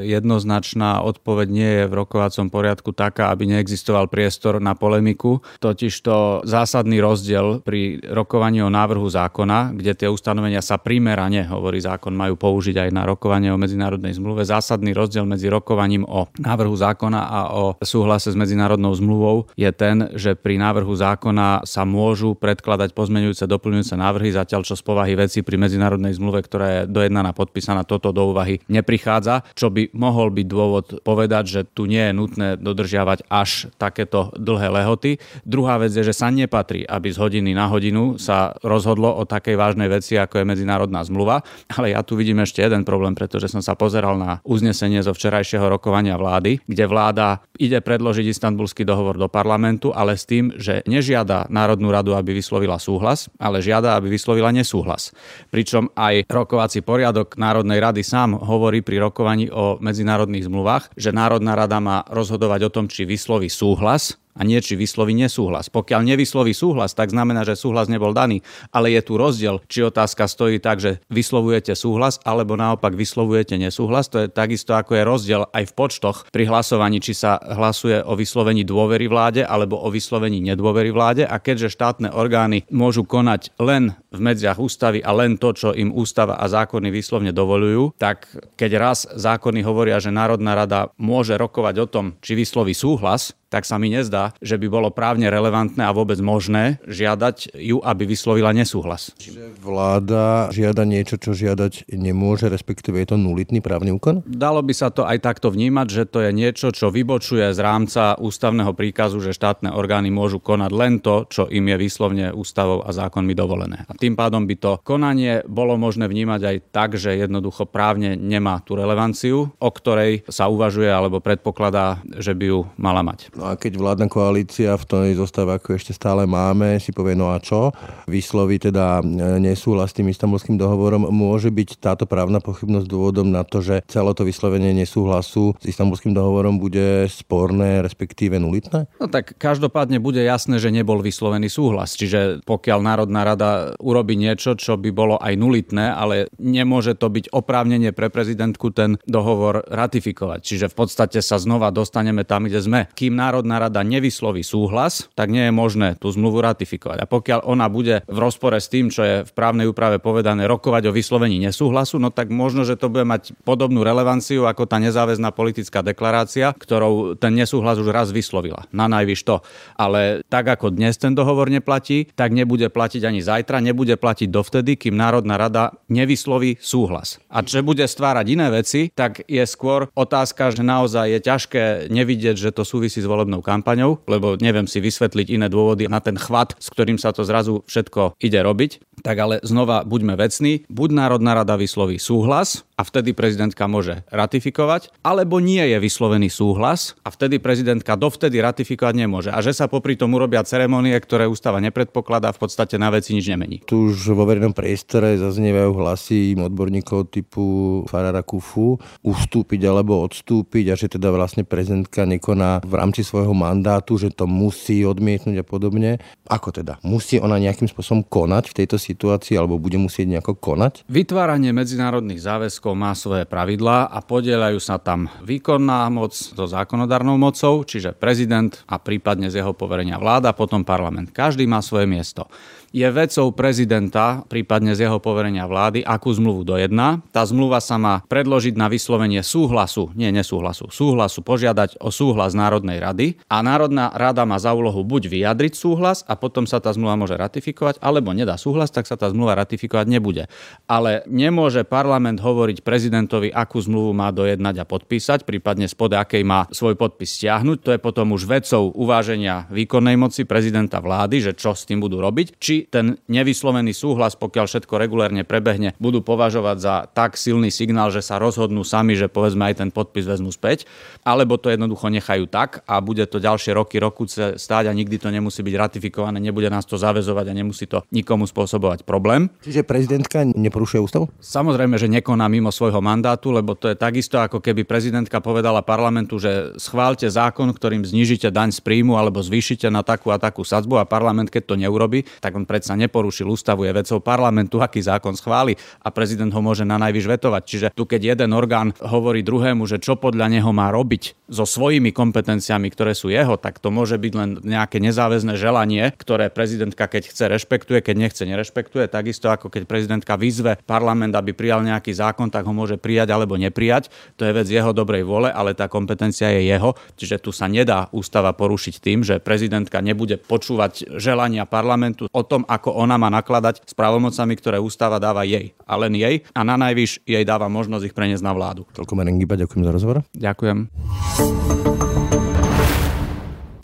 jednoznačná 0.08 1.04
odpoveď 1.04 1.48
nie 1.52 1.72
je 1.84 1.86
v 1.92 1.94
rokovacom 1.94 2.48
poriadku 2.48 2.96
taká, 2.96 3.36
aby 3.36 3.52
neexistoval 3.52 4.08
priestor 4.08 4.64
na 4.64 4.74
polemiku. 4.80 5.44
Totižto 5.60 6.48
zásadný 6.48 7.04
rozdiel 7.04 7.60
pri 7.60 8.00
rokovaní 8.08 8.64
o 8.64 8.72
návrhu 8.72 9.06
zákona, 9.12 9.76
kde 9.76 10.06
tie 10.06 10.08
ustanovenia 10.08 10.64
sa 10.64 10.80
primerane, 10.80 11.44
hovorí 11.44 11.84
zákon, 11.84 12.16
majú 12.16 12.40
použiť 12.40 12.88
aj 12.88 12.90
na 12.96 13.04
rokovanie 13.04 13.52
o 13.52 13.60
medzinárodnej 13.60 14.16
zmluve. 14.16 14.48
Zásadný 14.48 14.96
rozdiel 14.96 15.28
medzi 15.28 15.52
rokovaním 15.52 16.08
o 16.08 16.32
návrhu 16.40 16.76
zákona 16.78 17.20
a 17.28 17.40
o 17.52 17.66
súhlase 17.84 18.32
s 18.32 18.38
medzinárodnou 18.38 18.94
zmluvou 18.96 19.52
je 19.60 19.70
ten, 19.74 20.14
že 20.16 20.38
pri 20.38 20.56
návrhu 20.62 20.94
zákona 20.94 21.68
sa 21.68 21.84
môžu 21.84 22.38
predkladať 22.38 22.94
pozmeňujúce 22.94 23.17
pozmeňujúce, 23.18 23.50
doplňujúce 23.50 23.96
návrhy, 23.98 24.30
zatiaľ 24.30 24.62
čo 24.62 24.78
z 24.78 24.86
povahy 24.86 25.18
veci 25.18 25.42
pri 25.42 25.58
medzinárodnej 25.58 26.14
zmluve, 26.14 26.46
ktorá 26.46 26.66
je 26.70 26.82
dojednaná, 26.86 27.34
podpísaná, 27.34 27.82
toto 27.82 28.14
do 28.14 28.30
úvahy 28.30 28.62
neprichádza, 28.70 29.42
čo 29.58 29.74
by 29.74 29.90
mohol 29.98 30.30
byť 30.30 30.46
dôvod 30.46 30.86
povedať, 31.02 31.44
že 31.50 31.62
tu 31.66 31.90
nie 31.90 31.98
je 31.98 32.14
nutné 32.14 32.48
dodržiavať 32.62 33.26
až 33.26 33.74
takéto 33.82 34.30
dlhé 34.38 34.70
lehoty. 34.70 35.18
Druhá 35.50 35.82
vec 35.82 35.98
je, 35.98 36.06
že 36.06 36.14
sa 36.14 36.30
nepatrí, 36.30 36.86
aby 36.86 37.10
z 37.10 37.18
hodiny 37.18 37.58
na 37.58 37.66
hodinu 37.66 38.22
sa 38.22 38.54
rozhodlo 38.62 39.18
o 39.18 39.26
takej 39.26 39.58
vážnej 39.58 39.90
veci, 39.90 40.14
ako 40.14 40.38
je 40.38 40.50
medzinárodná 40.54 41.02
zmluva. 41.02 41.42
Ale 41.74 41.98
ja 41.98 42.06
tu 42.06 42.14
vidím 42.14 42.46
ešte 42.46 42.62
jeden 42.62 42.86
problém, 42.86 43.18
pretože 43.18 43.50
som 43.50 43.66
sa 43.66 43.74
pozeral 43.74 44.14
na 44.14 44.46
uznesenie 44.46 45.02
zo 45.02 45.18
včerajšieho 45.18 45.66
rokovania 45.66 46.22
vlády, 46.22 46.62
kde 46.70 46.86
vláda 46.86 47.42
ide 47.58 47.82
predložiť 47.82 48.30
istambulský 48.30 48.86
dohovor 48.86 49.18
do 49.18 49.26
parlamentu, 49.26 49.90
ale 49.90 50.14
s 50.14 50.30
tým, 50.30 50.54
že 50.54 50.86
nežiada 50.86 51.50
Národnú 51.50 51.90
radu, 51.90 52.14
aby 52.14 52.38
vyslovila 52.38 52.78
súhlas 52.78 52.97
súhlas, 52.98 53.30
ale 53.38 53.62
žiada, 53.62 53.94
aby 53.94 54.10
vyslovila 54.10 54.50
nesúhlas. 54.50 55.14
Pričom 55.54 55.94
aj 55.94 56.26
rokovací 56.26 56.82
poriadok 56.82 57.38
Národnej 57.38 57.78
rady 57.78 58.02
sám 58.02 58.34
hovorí 58.34 58.82
pri 58.82 58.98
rokovaní 58.98 59.54
o 59.54 59.78
medzinárodných 59.78 60.50
zmluvách, 60.50 60.98
že 60.98 61.14
Národná 61.14 61.54
rada 61.54 61.78
má 61.78 62.02
rozhodovať 62.10 62.66
o 62.66 62.74
tom, 62.74 62.86
či 62.90 63.06
vysloví 63.06 63.54
súhlas 63.54 64.18
a 64.38 64.42
nie 64.46 64.62
či 64.62 64.78
vysloví 64.78 65.18
nesúhlas. 65.18 65.68
Pokiaľ 65.74 66.14
nevysloví 66.14 66.54
súhlas, 66.54 66.94
tak 66.94 67.10
znamená, 67.10 67.44
že 67.44 67.58
súhlas 67.58 67.90
nebol 67.90 68.14
daný, 68.14 68.46
ale 68.70 68.94
je 68.94 69.02
tu 69.02 69.18
rozdiel, 69.18 69.60
či 69.66 69.84
otázka 69.84 70.30
stojí 70.30 70.62
tak, 70.62 70.78
že 70.78 71.02
vyslovujete 71.10 71.74
súhlas 71.74 72.22
alebo 72.22 72.54
naopak 72.54 72.94
vyslovujete 72.94 73.58
nesúhlas. 73.58 74.08
To 74.14 74.24
je 74.24 74.28
takisto 74.30 74.78
ako 74.78 74.94
je 74.96 75.04
rozdiel 75.04 75.42
aj 75.52 75.74
v 75.74 75.76
počtoch 75.76 76.18
pri 76.30 76.46
hlasovaní, 76.46 77.02
či 77.02 77.18
sa 77.18 77.42
hlasuje 77.42 78.00
o 78.06 78.14
vyslovení 78.14 78.62
dôvery 78.62 79.10
vláde 79.10 79.42
alebo 79.42 79.82
o 79.82 79.90
vyslovení 79.90 80.40
nedôvery 80.40 80.94
vláde 80.94 81.26
a 81.26 81.36
keďže 81.42 81.74
štátne 81.74 82.14
orgány 82.14 82.70
môžu 82.70 83.04
konať 83.04 83.58
len 83.58 83.98
v 84.14 84.20
medziach 84.22 84.62
ústavy 84.62 85.02
a 85.02 85.12
len 85.14 85.42
to, 85.42 85.52
čo 85.54 85.70
im 85.74 85.90
ústava 85.90 86.38
a 86.38 86.46
zákony 86.46 86.94
výslovne 86.94 87.32
dovolujú, 87.34 87.98
tak 87.98 88.30
keď 88.56 88.72
raz 88.78 89.00
zákony 89.10 89.66
hovoria, 89.66 89.98
že 89.98 90.14
Národná 90.14 90.54
rada 90.54 90.94
môže 91.02 91.34
rokovať 91.36 91.76
o 91.84 91.88
tom, 91.88 92.06
či 92.22 92.38
vysloví 92.38 92.74
súhlas, 92.78 93.34
tak 93.48 93.64
sa 93.64 93.80
mi 93.80 93.88
nezdá, 93.92 94.36
že 94.44 94.60
by 94.60 94.68
bolo 94.68 94.90
právne 94.92 95.32
relevantné 95.32 95.84
a 95.84 95.96
vôbec 95.96 96.20
možné 96.20 96.84
žiadať 96.88 97.56
ju, 97.56 97.80
aby 97.84 98.04
vyslovila 98.04 98.52
nesúhlas. 98.52 99.16
Čiže 99.16 99.56
vláda 99.60 100.52
žiada 100.52 100.84
niečo, 100.84 101.16
čo 101.16 101.32
žiadať 101.32 101.88
nemôže, 101.96 102.52
respektíve 102.52 103.00
je 103.00 103.16
to 103.16 103.18
nulitný 103.18 103.64
právny 103.64 103.96
úkon? 103.96 104.24
Dalo 104.28 104.60
by 104.60 104.74
sa 104.76 104.92
to 104.92 105.08
aj 105.08 105.24
takto 105.24 105.52
vnímať, 105.52 105.88
že 105.88 106.04
to 106.08 106.24
je 106.24 106.32
niečo, 106.36 106.76
čo 106.76 106.92
vybočuje 106.92 107.52
z 107.56 107.60
rámca 107.64 108.20
ústavného 108.20 108.76
príkazu, 108.76 109.24
že 109.24 109.36
štátne 109.36 109.72
orgány 109.72 110.12
môžu 110.12 110.44
konať 110.44 110.72
len 110.76 111.00
to, 111.00 111.28
čo 111.32 111.48
im 111.48 111.72
je 111.72 111.78
výslovne 111.80 112.26
ústavou 112.36 112.84
a 112.84 112.92
zákonmi 112.92 113.34
dovolené. 113.34 113.88
A 113.88 113.96
tým 113.96 114.20
pádom 114.20 114.44
by 114.44 114.56
to 114.60 114.72
konanie 114.84 115.42
bolo 115.48 115.80
možné 115.80 116.10
vnímať 116.12 116.42
aj 116.44 116.58
tak, 116.74 116.90
že 117.00 117.16
jednoducho 117.16 117.70
právne 117.70 118.20
nemá 118.20 118.60
tú 118.66 118.76
relevanciu, 118.76 119.54
o 119.56 119.70
ktorej 119.70 120.28
sa 120.28 120.52
uvažuje 120.52 120.90
alebo 120.90 121.24
predpokladá, 121.24 122.04
že 122.20 122.36
by 122.36 122.46
ju 122.50 122.60
mala 122.76 123.06
mať. 123.06 123.32
No 123.38 123.54
a 123.54 123.54
keď 123.54 123.78
vládna 123.78 124.10
koalícia 124.10 124.74
v 124.74 124.86
tej 124.90 125.10
zostave, 125.14 125.54
ako 125.54 125.78
ešte 125.78 125.94
stále 125.94 126.26
máme, 126.26 126.82
si 126.82 126.90
povie 126.90 127.14
no 127.14 127.30
a 127.30 127.38
čo, 127.38 127.70
vysloví 128.10 128.58
teda 128.58 129.06
e, 129.06 129.38
nesúhlas 129.38 129.94
s 129.94 130.02
tým 130.02 130.10
istambulským 130.10 130.58
dohovorom, 130.58 131.14
môže 131.14 131.54
byť 131.54 131.78
táto 131.78 132.10
právna 132.10 132.42
pochybnosť 132.42 132.90
dôvodom 132.90 133.30
na 133.30 133.46
to, 133.46 133.62
že 133.62 133.86
celé 133.86 134.10
to 134.18 134.26
vyslovenie 134.26 134.74
nesúhlasu 134.74 135.54
s 135.62 135.66
istambulským 135.70 136.18
dohovorom 136.18 136.58
bude 136.58 137.06
sporné, 137.14 137.86
respektíve 137.86 138.42
nulitné? 138.42 138.90
No 138.98 139.06
tak 139.06 139.38
každopádne 139.38 140.02
bude 140.02 140.26
jasné, 140.26 140.58
že 140.58 140.74
nebol 140.74 141.06
vyslovený 141.06 141.46
súhlas. 141.46 141.94
Čiže 141.94 142.42
pokiaľ 142.42 142.80
Národná 142.82 143.22
rada 143.22 143.78
urobí 143.78 144.18
niečo, 144.18 144.58
čo 144.58 144.82
by 144.82 144.90
bolo 144.90 145.22
aj 145.22 145.38
nulitné, 145.38 145.94
ale 145.94 146.26
nemôže 146.42 146.98
to 146.98 147.14
byť 147.14 147.30
oprávnenie 147.30 147.94
pre 147.94 148.10
prezidentku 148.10 148.74
ten 148.74 148.98
dohovor 149.06 149.62
ratifikovať. 149.70 150.40
Čiže 150.42 150.66
v 150.74 150.76
podstate 150.76 151.22
sa 151.22 151.38
znova 151.38 151.70
dostaneme 151.70 152.26
tam, 152.26 152.50
kde 152.50 152.66
sme. 152.66 152.82
Kým 152.98 153.27
Národná 153.28 153.60
rada 153.60 153.84
nevysloví 153.84 154.40
súhlas, 154.40 155.12
tak 155.12 155.28
nie 155.28 155.52
je 155.52 155.54
možné 155.54 156.00
tú 156.00 156.08
zmluvu 156.08 156.40
ratifikovať. 156.40 157.04
A 157.04 157.10
pokiaľ 157.12 157.44
ona 157.44 157.68
bude 157.68 158.08
v 158.08 158.18
rozpore 158.24 158.56
s 158.56 158.72
tým, 158.72 158.88
čo 158.88 159.04
je 159.04 159.16
v 159.28 159.32
právnej 159.36 159.68
úprave 159.68 160.00
povedané, 160.00 160.48
rokovať 160.48 160.88
o 160.88 160.96
vyslovení 160.96 161.36
nesúhlasu, 161.44 162.00
no 162.00 162.08
tak 162.08 162.32
možno, 162.32 162.64
že 162.64 162.80
to 162.80 162.88
bude 162.88 163.04
mať 163.04 163.36
podobnú 163.44 163.84
relevanciu 163.84 164.48
ako 164.48 164.64
tá 164.64 164.80
nezáväzná 164.80 165.36
politická 165.36 165.84
deklarácia, 165.84 166.56
ktorou 166.56 167.20
ten 167.20 167.36
nesúhlas 167.36 167.76
už 167.76 167.92
raz 167.92 168.16
vyslovila. 168.16 168.64
Na 168.72 168.88
najvyš 168.88 169.22
to. 169.28 169.44
Ale 169.76 170.24
tak 170.32 170.48
ako 170.48 170.72
dnes 170.72 170.96
ten 170.96 171.12
dohovor 171.12 171.52
neplatí, 171.52 172.08
tak 172.16 172.32
nebude 172.32 172.72
platiť 172.72 173.04
ani 173.04 173.20
zajtra, 173.20 173.60
nebude 173.60 174.00
platiť 174.00 174.32
dovtedy, 174.32 174.80
kým 174.80 174.96
Národná 174.96 175.36
rada 175.36 175.76
nevysloví 175.92 176.64
súhlas. 176.64 177.20
A 177.28 177.44
čo 177.44 177.60
bude 177.60 177.84
stvárať 177.84 178.26
iné 178.32 178.48
veci, 178.48 178.88
tak 178.96 179.28
je 179.28 179.44
skôr 179.44 179.92
otázka, 179.92 180.56
že 180.56 180.64
naozaj 180.64 181.12
je 181.12 181.20
ťažké 181.20 181.64
nevidieť, 181.92 182.40
že 182.40 182.56
to 182.56 182.64
súvisí 182.64 183.04
s 183.04 183.10
volebnou 183.18 183.42
kampaňou, 183.42 184.06
lebo 184.06 184.38
neviem 184.38 184.70
si 184.70 184.78
vysvetliť 184.78 185.42
iné 185.42 185.48
dôvody 185.50 185.90
na 185.90 185.98
ten 185.98 186.14
chvat, 186.14 186.54
s 186.62 186.70
ktorým 186.70 187.02
sa 187.02 187.10
to 187.10 187.26
zrazu 187.26 187.66
všetko 187.66 188.22
ide 188.22 188.38
robiť. 188.46 188.97
Tak 189.06 189.16
ale 189.18 189.36
znova 189.46 189.86
buďme 189.86 190.18
vecní, 190.18 190.66
buď 190.68 190.90
Národná 190.92 191.38
rada 191.38 191.54
vysloví 191.54 192.02
súhlas 192.02 192.66
a 192.78 192.86
vtedy 192.86 193.14
prezidentka 193.14 193.66
môže 193.66 194.06
ratifikovať, 194.10 194.94
alebo 195.02 195.42
nie 195.42 195.62
je 195.62 195.78
vyslovený 195.82 196.30
súhlas 196.30 196.94
a 197.02 197.10
vtedy 197.10 197.42
prezidentka 197.42 197.98
dovtedy 197.98 198.38
ratifikovať 198.42 198.94
nemôže. 198.98 199.30
A 199.34 199.42
že 199.42 199.54
sa 199.54 199.66
popri 199.70 199.98
tom 199.98 200.14
urobia 200.14 200.46
ceremonie, 200.46 200.94
ktoré 200.98 201.26
ústava 201.26 201.58
nepredpokladá, 201.58 202.34
v 202.34 202.42
podstate 202.46 202.78
na 202.78 202.94
veci 202.94 203.18
nič 203.18 203.26
nemení. 203.30 203.66
Tu 203.66 203.94
už 203.94 204.14
vo 204.14 204.26
verejnom 204.26 204.54
priestore 204.54 205.18
zaznievajú 205.18 205.72
hlasy 205.78 206.38
odborníkov 206.38 207.10
typu 207.10 207.44
Farara 207.90 208.22
Kufu 208.22 208.78
ustúpiť 209.02 209.62
alebo 209.66 210.02
odstúpiť 210.06 210.74
a 210.74 210.76
že 210.78 210.88
teda 210.90 211.10
vlastne 211.10 211.46
prezidentka 211.46 212.06
nekoná 212.06 212.62
v 212.62 212.74
rámci 212.78 213.02
svojho 213.02 213.34
mandátu, 213.34 213.98
že 213.98 214.14
to 214.14 214.30
musí 214.30 214.86
odmietnúť 214.86 215.42
a 215.42 215.46
podobne. 215.46 215.98
Ako 216.30 216.54
teda? 216.54 216.78
Musí 216.86 217.18
ona 217.18 217.42
nejakým 217.42 217.66
spôsobom 217.66 218.06
konať 218.06 218.54
v 218.54 218.58
tejto 218.64 218.78
situácii 218.94 219.36
alebo 219.36 219.60
bude 219.60 219.76
musieť 219.76 220.18
nejako 220.18 220.40
konať? 220.40 220.88
Vytváranie 220.88 221.52
medzinárodných 221.52 222.24
záväzkov 222.24 222.74
má 222.74 222.96
svoje 222.96 223.28
pravidlá 223.28 223.92
a 223.92 224.00
podielajú 224.00 224.60
sa 224.64 224.80
tam 224.80 225.12
výkonná 225.28 225.92
moc 225.92 226.16
so 226.16 226.46
zákonodárnou 226.48 227.20
mocou, 227.20 227.68
čiže 227.68 227.92
prezident 227.92 228.64
a 228.72 228.80
prípadne 228.80 229.28
z 229.28 229.44
jeho 229.44 229.52
poverenia 229.52 230.00
vláda, 230.00 230.32
potom 230.32 230.64
parlament. 230.64 231.12
Každý 231.12 231.44
má 231.44 231.60
svoje 231.60 231.86
miesto 231.86 232.32
je 232.72 232.88
vecou 232.92 233.32
prezidenta, 233.32 234.24
prípadne 234.28 234.76
z 234.76 234.88
jeho 234.88 235.00
poverenia 235.00 235.48
vlády, 235.48 235.84
akú 235.84 236.12
zmluvu 236.12 236.44
dojedná. 236.44 237.02
Tá 237.12 237.24
zmluva 237.24 237.64
sa 237.64 237.80
má 237.80 238.04
predložiť 238.08 238.56
na 238.56 238.68
vyslovenie 238.68 239.24
súhlasu, 239.24 239.92
nie 239.96 240.12
nesúhlasu, 240.12 240.68
súhlasu, 240.72 241.24
požiadať 241.24 241.80
o 241.80 241.92
súhlas 241.94 242.36
Národnej 242.36 242.80
rady 242.82 243.08
a 243.32 243.40
Národná 243.44 243.92
rada 243.96 244.28
má 244.28 244.36
za 244.42 244.52
úlohu 244.52 244.84
buď 244.84 245.10
vyjadriť 245.12 245.54
súhlas 245.54 246.04
a 246.08 246.18
potom 246.18 246.44
sa 246.44 246.60
tá 246.60 246.74
zmluva 246.74 247.00
môže 247.00 247.16
ratifikovať, 247.16 247.80
alebo 247.80 248.12
nedá 248.12 248.36
súhlas, 248.36 248.74
tak 248.74 248.90
sa 248.90 249.00
tá 249.00 249.08
zmluva 249.10 249.38
ratifikovať 249.40 249.86
nebude. 249.88 250.28
Ale 250.68 251.06
nemôže 251.08 251.64
parlament 251.64 252.20
hovoriť 252.20 252.62
prezidentovi, 252.66 253.32
akú 253.32 253.62
zmluvu 253.62 253.96
má 253.96 254.12
dojednať 254.12 254.56
a 254.62 254.66
podpísať, 254.66 255.24
prípadne 255.24 255.70
spod 255.70 255.94
akej 255.94 256.24
má 256.26 256.50
svoj 256.52 256.76
podpis 256.76 257.18
stiahnuť. 257.18 257.58
To 257.64 257.70
je 257.76 257.80
potom 257.80 258.14
už 258.14 258.28
vecou 258.28 258.70
uváženia 258.74 259.50
výkonnej 259.50 259.96
moci 260.00 260.26
prezidenta 260.26 260.82
vlády, 260.82 261.22
že 261.22 261.32
čo 261.34 261.54
s 261.54 261.66
tým 261.66 261.82
budú 261.82 262.00
robiť. 262.02 262.38
Či 262.38 262.57
ten 262.66 262.98
nevyslovený 263.06 263.78
súhlas, 263.78 264.18
pokiaľ 264.18 264.50
všetko 264.50 264.74
regulérne 264.82 265.22
prebehne, 265.22 265.78
budú 265.78 266.02
považovať 266.02 266.58
za 266.58 266.76
tak 266.90 267.14
silný 267.14 267.54
signál, 267.54 267.94
že 267.94 268.02
sa 268.02 268.18
rozhodnú 268.18 268.66
sami, 268.66 268.98
že 268.98 269.06
povedzme 269.06 269.54
aj 269.54 269.62
ten 269.62 269.70
podpis 269.70 270.10
vezmu 270.10 270.34
späť, 270.34 270.66
alebo 271.06 271.38
to 271.38 271.54
jednoducho 271.54 271.92
nechajú 271.92 272.26
tak 272.26 272.64
a 272.66 272.82
bude 272.82 273.06
to 273.06 273.22
ďalšie 273.22 273.54
roky, 273.54 273.78
roku 273.78 274.08
stáť 274.08 274.72
a 274.72 274.74
nikdy 274.74 274.96
to 274.98 275.12
nemusí 275.12 275.44
byť 275.44 275.56
ratifikované, 275.60 276.24
nebude 276.24 276.48
nás 276.48 276.64
to 276.64 276.80
zavezovať 276.80 277.26
a 277.28 277.38
nemusí 277.38 277.68
to 277.68 277.84
nikomu 277.92 278.24
spôsobovať 278.24 278.88
problém. 278.88 279.28
Čiže 279.44 279.68
prezidentka 279.68 280.24
neporušuje 280.24 280.80
ústavu? 280.80 281.12
Samozrejme, 281.20 281.76
že 281.76 281.92
nekoná 281.92 282.32
mimo 282.32 282.56
svojho 282.56 282.80
mandátu, 282.80 283.36
lebo 283.36 283.52
to 283.54 283.68
je 283.68 283.76
takisto 283.76 284.16
ako 284.16 284.40
keby 284.40 284.64
prezidentka 284.64 285.20
povedala 285.20 285.60
parlamentu, 285.60 286.16
že 286.16 286.56
schválte 286.56 287.04
zákon, 287.12 287.52
ktorým 287.52 287.84
znižíte 287.84 288.32
daň 288.32 288.56
z 288.56 288.64
príjmu 288.64 288.96
alebo 288.96 289.20
zvýšite 289.20 289.68
na 289.68 289.84
takú 289.84 290.16
a 290.16 290.22
takú 290.22 290.48
sadzbu 290.48 290.80
a 290.80 290.88
parlament, 290.88 291.28
keď 291.28 291.44
to 291.44 291.56
neurobi, 291.60 292.08
tak 292.24 292.32
on 292.32 292.47
predsa 292.48 292.80
neporušil 292.80 293.28
ústavu, 293.28 293.68
je 293.68 293.76
vecou 293.76 294.00
parlamentu, 294.00 294.64
aký 294.64 294.80
zákon 294.80 295.14
schváli 295.20 295.60
a 295.84 295.92
prezident 295.92 296.32
ho 296.32 296.40
môže 296.40 296.64
na 296.64 296.80
najvyš 296.80 297.06
vetovať. 297.20 297.44
Čiže 297.44 297.68
tu 297.76 297.84
keď 297.84 298.16
jeden 298.16 298.32
orgán 298.32 298.72
hovorí 298.80 299.22
druhému, 299.22 299.68
že 299.68 299.84
čo 299.84 300.00
podľa 300.00 300.32
neho 300.32 300.50
má 300.56 300.72
robiť 300.72 301.28
so 301.28 301.44
svojimi 301.44 301.92
kompetenciami, 301.92 302.72
ktoré 302.72 302.96
sú 302.96 303.12
jeho, 303.12 303.36
tak 303.36 303.60
to 303.60 303.68
môže 303.68 304.00
byť 304.00 304.14
len 304.16 304.30
nejaké 304.40 304.80
nezáväzné 304.80 305.36
želanie, 305.36 305.92
ktoré 306.00 306.32
prezidentka 306.32 306.88
keď 306.88 307.12
chce 307.12 307.26
rešpektuje, 307.28 307.84
keď 307.84 307.96
nechce 308.00 308.24
nerešpektuje. 308.24 308.88
Takisto 308.88 309.28
ako 309.28 309.52
keď 309.52 309.68
prezidentka 309.68 310.16
vyzve 310.16 310.56
parlament, 310.64 311.12
aby 311.18 311.36
prijal 311.36 311.66
nejaký 311.66 311.92
zákon, 311.92 312.32
tak 312.32 312.48
ho 312.48 312.54
môže 312.56 312.80
prijať 312.80 313.12
alebo 313.12 313.36
neprijať. 313.36 313.90
To 314.16 314.24
je 314.24 314.32
vec 314.32 314.48
jeho 314.48 314.72
dobrej 314.72 315.04
vole, 315.04 315.28
ale 315.34 315.58
tá 315.58 315.66
kompetencia 315.66 316.30
je 316.32 316.48
jeho. 316.48 316.78
Čiže 316.96 317.18
tu 317.20 317.34
sa 317.34 317.50
nedá 317.50 317.90
ústava 317.90 318.32
porušiť 318.38 318.76
tým, 318.78 319.02
že 319.02 319.18
prezidentka 319.18 319.82
nebude 319.82 320.22
počúvať 320.22 321.02
želania 321.02 321.50
parlamentu 321.50 322.06
o 322.14 322.22
tom, 322.22 322.37
tom, 322.38 322.46
ako 322.46 322.70
ona 322.78 323.02
má 323.02 323.10
nakladať 323.10 323.66
s 323.66 323.74
právomocami, 323.74 324.38
ktoré 324.38 324.62
ústava 324.62 325.02
dáva 325.02 325.26
jej 325.26 325.58
a 325.66 325.74
len 325.74 325.98
jej 325.98 326.22
a 326.38 326.46
na 326.46 326.54
najvyš 326.54 327.02
jej 327.02 327.26
dáva 327.26 327.50
možnosť 327.50 327.90
ich 327.90 327.98
preniesť 327.98 328.22
na 328.22 328.38
vládu. 328.38 328.70
Toľko 328.78 328.94
Merengiba, 328.94 329.34
ďakujem 329.34 329.66
za 329.66 329.74
rozhovor. 329.74 330.06
Ďakujem. 330.14 330.70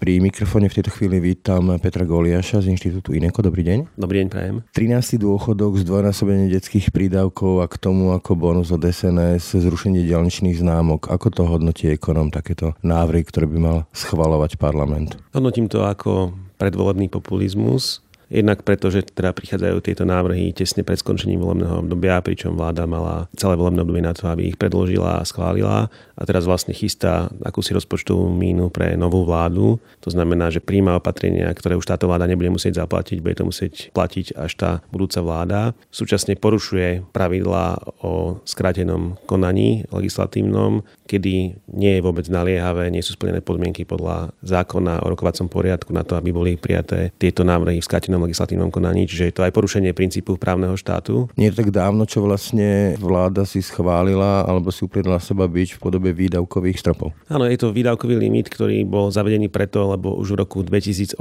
Pri 0.04 0.20
mikrofóne 0.20 0.68
v 0.68 0.76
tejto 0.76 0.92
chvíli 0.92 1.24
vítam 1.24 1.80
Petra 1.80 2.04
Goliaša 2.04 2.60
z 2.60 2.76
Inštitútu 2.76 3.16
Ineko. 3.16 3.40
Dobrý 3.40 3.64
deň. 3.64 3.96
Dobrý 3.96 4.20
deň, 4.20 4.28
prajem. 4.28 4.56
13. 4.76 5.16
dôchodok, 5.16 5.80
zdvojnásobenie 5.80 6.52
detských 6.52 6.92
prídavkov 6.92 7.64
a 7.64 7.72
k 7.72 7.80
tomu 7.80 8.12
ako 8.12 8.36
bonus 8.36 8.76
od 8.76 8.84
SNS, 8.84 9.64
zrušenie 9.64 10.04
dialničných 10.04 10.60
známok. 10.60 11.08
Ako 11.08 11.32
to 11.32 11.48
hodnotí 11.48 11.88
ekonom 11.88 12.36
takéto 12.36 12.76
návrhy, 12.84 13.24
ktoré 13.24 13.48
by 13.48 13.58
mal 13.64 13.78
schvalovať 13.96 14.60
parlament? 14.60 15.16
Hodnotím 15.32 15.72
to 15.72 15.88
ako 15.88 16.36
predvolebný 16.60 17.08
populizmus 17.08 18.03
Jednak 18.32 18.64
preto, 18.64 18.88
že 18.88 19.04
teda 19.04 19.36
prichádzajú 19.36 19.78
tieto 19.84 20.04
návrhy 20.08 20.56
tesne 20.56 20.82
pred 20.82 20.98
skončením 20.98 21.44
volebného 21.44 21.84
obdobia, 21.84 22.24
pričom 22.24 22.56
vláda 22.56 22.88
mala 22.88 23.28
celé 23.36 23.60
volebné 23.60 23.84
obdobie 23.84 24.04
na 24.04 24.16
to, 24.16 24.26
aby 24.32 24.54
ich 24.54 24.58
predložila 24.58 25.20
a 25.20 25.28
schválila 25.28 25.92
a 26.14 26.22
teraz 26.30 26.46
vlastne 26.46 26.72
chystá 26.72 27.34
akúsi 27.42 27.74
rozpočtovú 27.74 28.30
mínu 28.30 28.70
pre 28.70 28.94
novú 28.94 29.26
vládu. 29.26 29.82
To 30.06 30.10
znamená, 30.14 30.54
že 30.54 30.62
príjma 30.62 30.98
opatrenia, 30.98 31.50
ktoré 31.52 31.74
už 31.74 31.90
táto 31.90 32.06
vláda 32.06 32.30
nebude 32.30 32.54
musieť 32.54 32.86
zaplatiť, 32.86 33.18
bude 33.20 33.36
to 33.38 33.50
musieť 33.50 33.90
platiť 33.92 34.38
až 34.38 34.52
tá 34.54 34.72
budúca 34.94 35.20
vláda. 35.26 35.60
Súčasne 35.90 36.38
porušuje 36.38 37.10
pravidlá 37.12 37.98
o 38.06 38.38
skrátenom 38.46 39.18
konaní 39.26 39.90
legislatívnom, 39.90 40.86
kedy 41.10 41.60
nie 41.74 41.92
je 42.00 42.02
vôbec 42.02 42.26
naliehavé, 42.32 42.90
nie 42.90 43.04
sú 43.04 43.18
splnené 43.18 43.44
podmienky 43.44 43.84
podľa 43.84 44.32
zákona 44.42 45.04
o 45.04 45.10
rokovacom 45.12 45.52
poriadku 45.52 45.92
na 45.92 46.02
to, 46.02 46.16
aby 46.16 46.30
boli 46.32 46.52
prijaté 46.56 47.12
tieto 47.20 47.46
návrhy 47.46 47.82
v 47.82 47.88
skrátenom 47.88 48.24
legislatívnom 48.24 48.72
konaní, 48.72 49.06
čiže 49.06 49.30
je 49.30 49.36
to 49.36 49.46
aj 49.46 49.54
porušenie 49.54 49.92
princípu 49.92 50.40
právneho 50.40 50.74
štátu. 50.80 51.28
Nie 51.36 51.52
tak 51.52 51.70
dávno, 51.70 52.08
čo 52.08 52.24
vlastne 52.24 52.96
vláda 52.98 53.44
si 53.44 53.60
schválila 53.60 54.48
alebo 54.48 54.72
si 54.72 54.86
upriedla 54.86 55.20
seba 55.20 55.46
byť 55.46 55.78
v 55.78 55.82
podobe 55.82 56.10
výdavkových 56.14 56.80
stropov. 56.80 57.12
Áno, 57.28 57.50
je 57.50 57.58
to 57.60 57.74
výdavkový 57.74 58.16
limit, 58.18 58.48
ktorý 58.54 58.86
bol 58.86 59.10
zavedený 59.10 59.50
preto, 59.50 59.90
lebo 59.90 60.16
už 60.16 60.38
v 60.38 60.40
roku 60.46 60.60
2018 60.62 61.18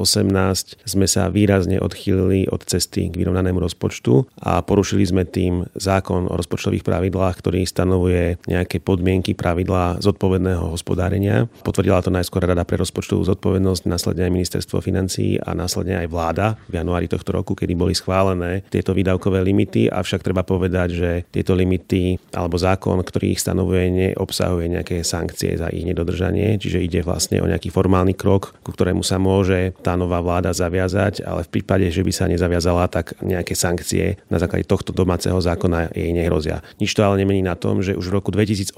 sme 0.85 1.07
sa 1.09 1.33
výrazne 1.33 1.81
odchýlili 1.81 2.47
od 2.53 2.63
cesty 2.65 3.09
k 3.09 3.19
vyrovnanému 3.19 3.59
rozpočtu 3.59 4.29
a 4.45 4.61
porušili 4.63 5.05
sme 5.09 5.23
tým 5.25 5.67
zákon 5.75 6.29
o 6.29 6.35
rozpočtových 6.37 6.85
pravidlách, 6.85 7.35
ktorý 7.41 7.65
stanovuje 7.65 8.37
nejaké 8.47 8.79
podmienky 8.79 9.33
pravidlá 9.33 10.03
zodpovedného 10.05 10.73
hospodárenia. 10.73 11.49
Potvrdila 11.65 12.05
to 12.05 12.13
najskôr 12.13 12.45
Rada 12.45 12.67
pre 12.67 12.81
rozpočtovú 12.81 13.23
zodpovednosť, 13.23 13.87
následne 13.87 14.27
aj 14.27 14.35
ministerstvo 14.35 14.83
financií 14.83 15.39
a 15.39 15.55
následne 15.55 16.03
aj 16.03 16.09
vláda 16.11 16.47
v 16.67 16.83
januári 16.83 17.07
tohto 17.07 17.33
roku, 17.33 17.55
kedy 17.55 17.73
boli 17.79 17.95
schválené 17.95 18.67
tieto 18.69 18.93
výdavkové 18.93 19.41
limity, 19.45 19.87
avšak 19.89 20.27
treba 20.27 20.43
povedať, 20.43 20.89
že 20.93 21.11
tieto 21.31 21.55
limity 21.55 22.19
alebo 22.35 22.59
zákon, 22.59 22.99
ktorý 23.01 23.37
ich 23.37 23.43
stanovuje, 23.43 23.85
neobsahuje 23.93 24.67
nejaké 24.73 25.05
sankcie 25.05 25.55
za 25.61 25.69
ich 25.69 25.85
nedodržanie, 25.85 26.57
čiže 26.57 26.81
ide 26.81 27.00
vlastne 27.05 27.45
o 27.45 27.47
nejaký 27.47 27.69
formálny 27.69 28.17
krok, 28.17 28.57
ku 28.64 28.73
ktorému 28.73 29.05
sa 29.05 29.21
môže 29.21 29.76
tá 29.85 29.95
nová 29.95 30.25
vláda 30.25 30.57
zaviazať, 30.57 31.23
ale 31.23 31.45
v 31.45 31.52
prípade, 31.61 31.87
že 31.93 32.00
by 32.00 32.12
sa 32.12 32.25
nezaviazala, 32.31 32.88
tak 32.88 33.21
nejaké 33.21 33.52
sankcie 33.52 34.17
na 34.33 34.41
základe 34.41 34.64
tohto 34.64 34.97
domáceho 34.97 35.37
zákona 35.37 35.93
jej 35.93 36.11
nehrozia. 36.17 36.64
Nič 36.81 36.97
to 36.97 37.05
ale 37.05 37.21
nemení 37.21 37.45
na 37.45 37.59
tom, 37.59 37.85
že 37.85 37.93
už 37.93 38.09
v 38.09 38.17
roku 38.17 38.31
2018 38.33 38.73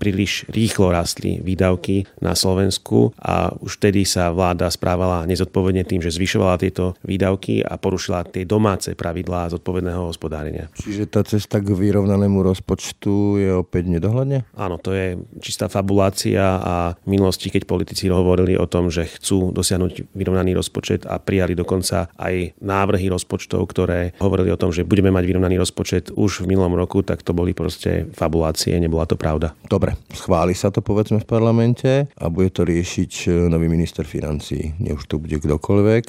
príliš 0.00 0.48
rýchlo 0.48 0.88
rastli 0.88 1.42
výdavky 1.44 2.08
na 2.24 2.32
Slovensku 2.32 3.12
a 3.20 3.52
už 3.60 3.76
vtedy 3.76 4.08
sa 4.08 4.32
vláda 4.32 4.70
správala 4.72 5.28
nezodpovedne 5.28 5.84
tým, 5.84 6.00
že 6.00 6.14
zvyšovala 6.14 6.56
tieto 6.62 6.96
výdavky 7.04 7.60
a 7.60 7.76
porušila 7.76 8.24
tie 8.30 8.48
domáce 8.48 8.96
pravidlá 8.96 9.52
zodpovedného 9.52 10.08
hospodárenia. 10.08 10.72
Čiže 10.78 11.10
tá 11.10 11.20
cesta 11.26 11.60
k 11.60 11.74
vyrovnanému 11.74 12.40
rozpočtu 12.40 13.42
je 13.42 13.50
opäť 13.52 13.90
nedohľadne? 13.90 14.46
Áno, 14.54 14.78
to 14.78 14.93
je 14.94 15.18
čistá 15.42 15.66
fabulácia 15.68 16.42
a 16.62 16.74
v 16.94 17.08
minulosti, 17.18 17.50
keď 17.50 17.66
politici 17.66 18.06
hovorili 18.08 18.54
o 18.54 18.70
tom, 18.70 18.88
že 18.88 19.04
chcú 19.04 19.50
dosiahnuť 19.50 20.14
vyrovnaný 20.14 20.54
rozpočet 20.54 21.04
a 21.04 21.18
prijali 21.18 21.58
dokonca 21.58 22.08
aj 22.14 22.56
návrhy 22.62 23.10
rozpočtov, 23.10 23.60
ktoré 23.68 24.14
hovorili 24.22 24.54
o 24.54 24.60
tom, 24.60 24.70
že 24.70 24.86
budeme 24.86 25.10
mať 25.10 25.24
vyrovnaný 25.26 25.56
rozpočet 25.58 26.14
už 26.14 26.46
v 26.46 26.54
minulom 26.54 26.78
roku, 26.78 27.02
tak 27.02 27.26
to 27.26 27.34
boli 27.34 27.52
proste 27.52 28.08
fabulácie, 28.14 28.78
nebola 28.78 29.04
to 29.04 29.18
pravda. 29.18 29.52
Dobre, 29.66 29.98
schváli 30.14 30.54
sa 30.54 30.70
to 30.70 30.80
povedzme 30.80 31.20
v 31.20 31.28
parlamente 31.28 32.06
a 32.14 32.30
bude 32.30 32.54
to 32.54 32.62
riešiť 32.62 33.28
nový 33.50 33.66
minister 33.66 34.06
financí. 34.06 34.78
Nie 34.78 34.94
už 34.94 35.10
to 35.10 35.18
bude 35.18 35.42
kdokoľvek 35.42 36.04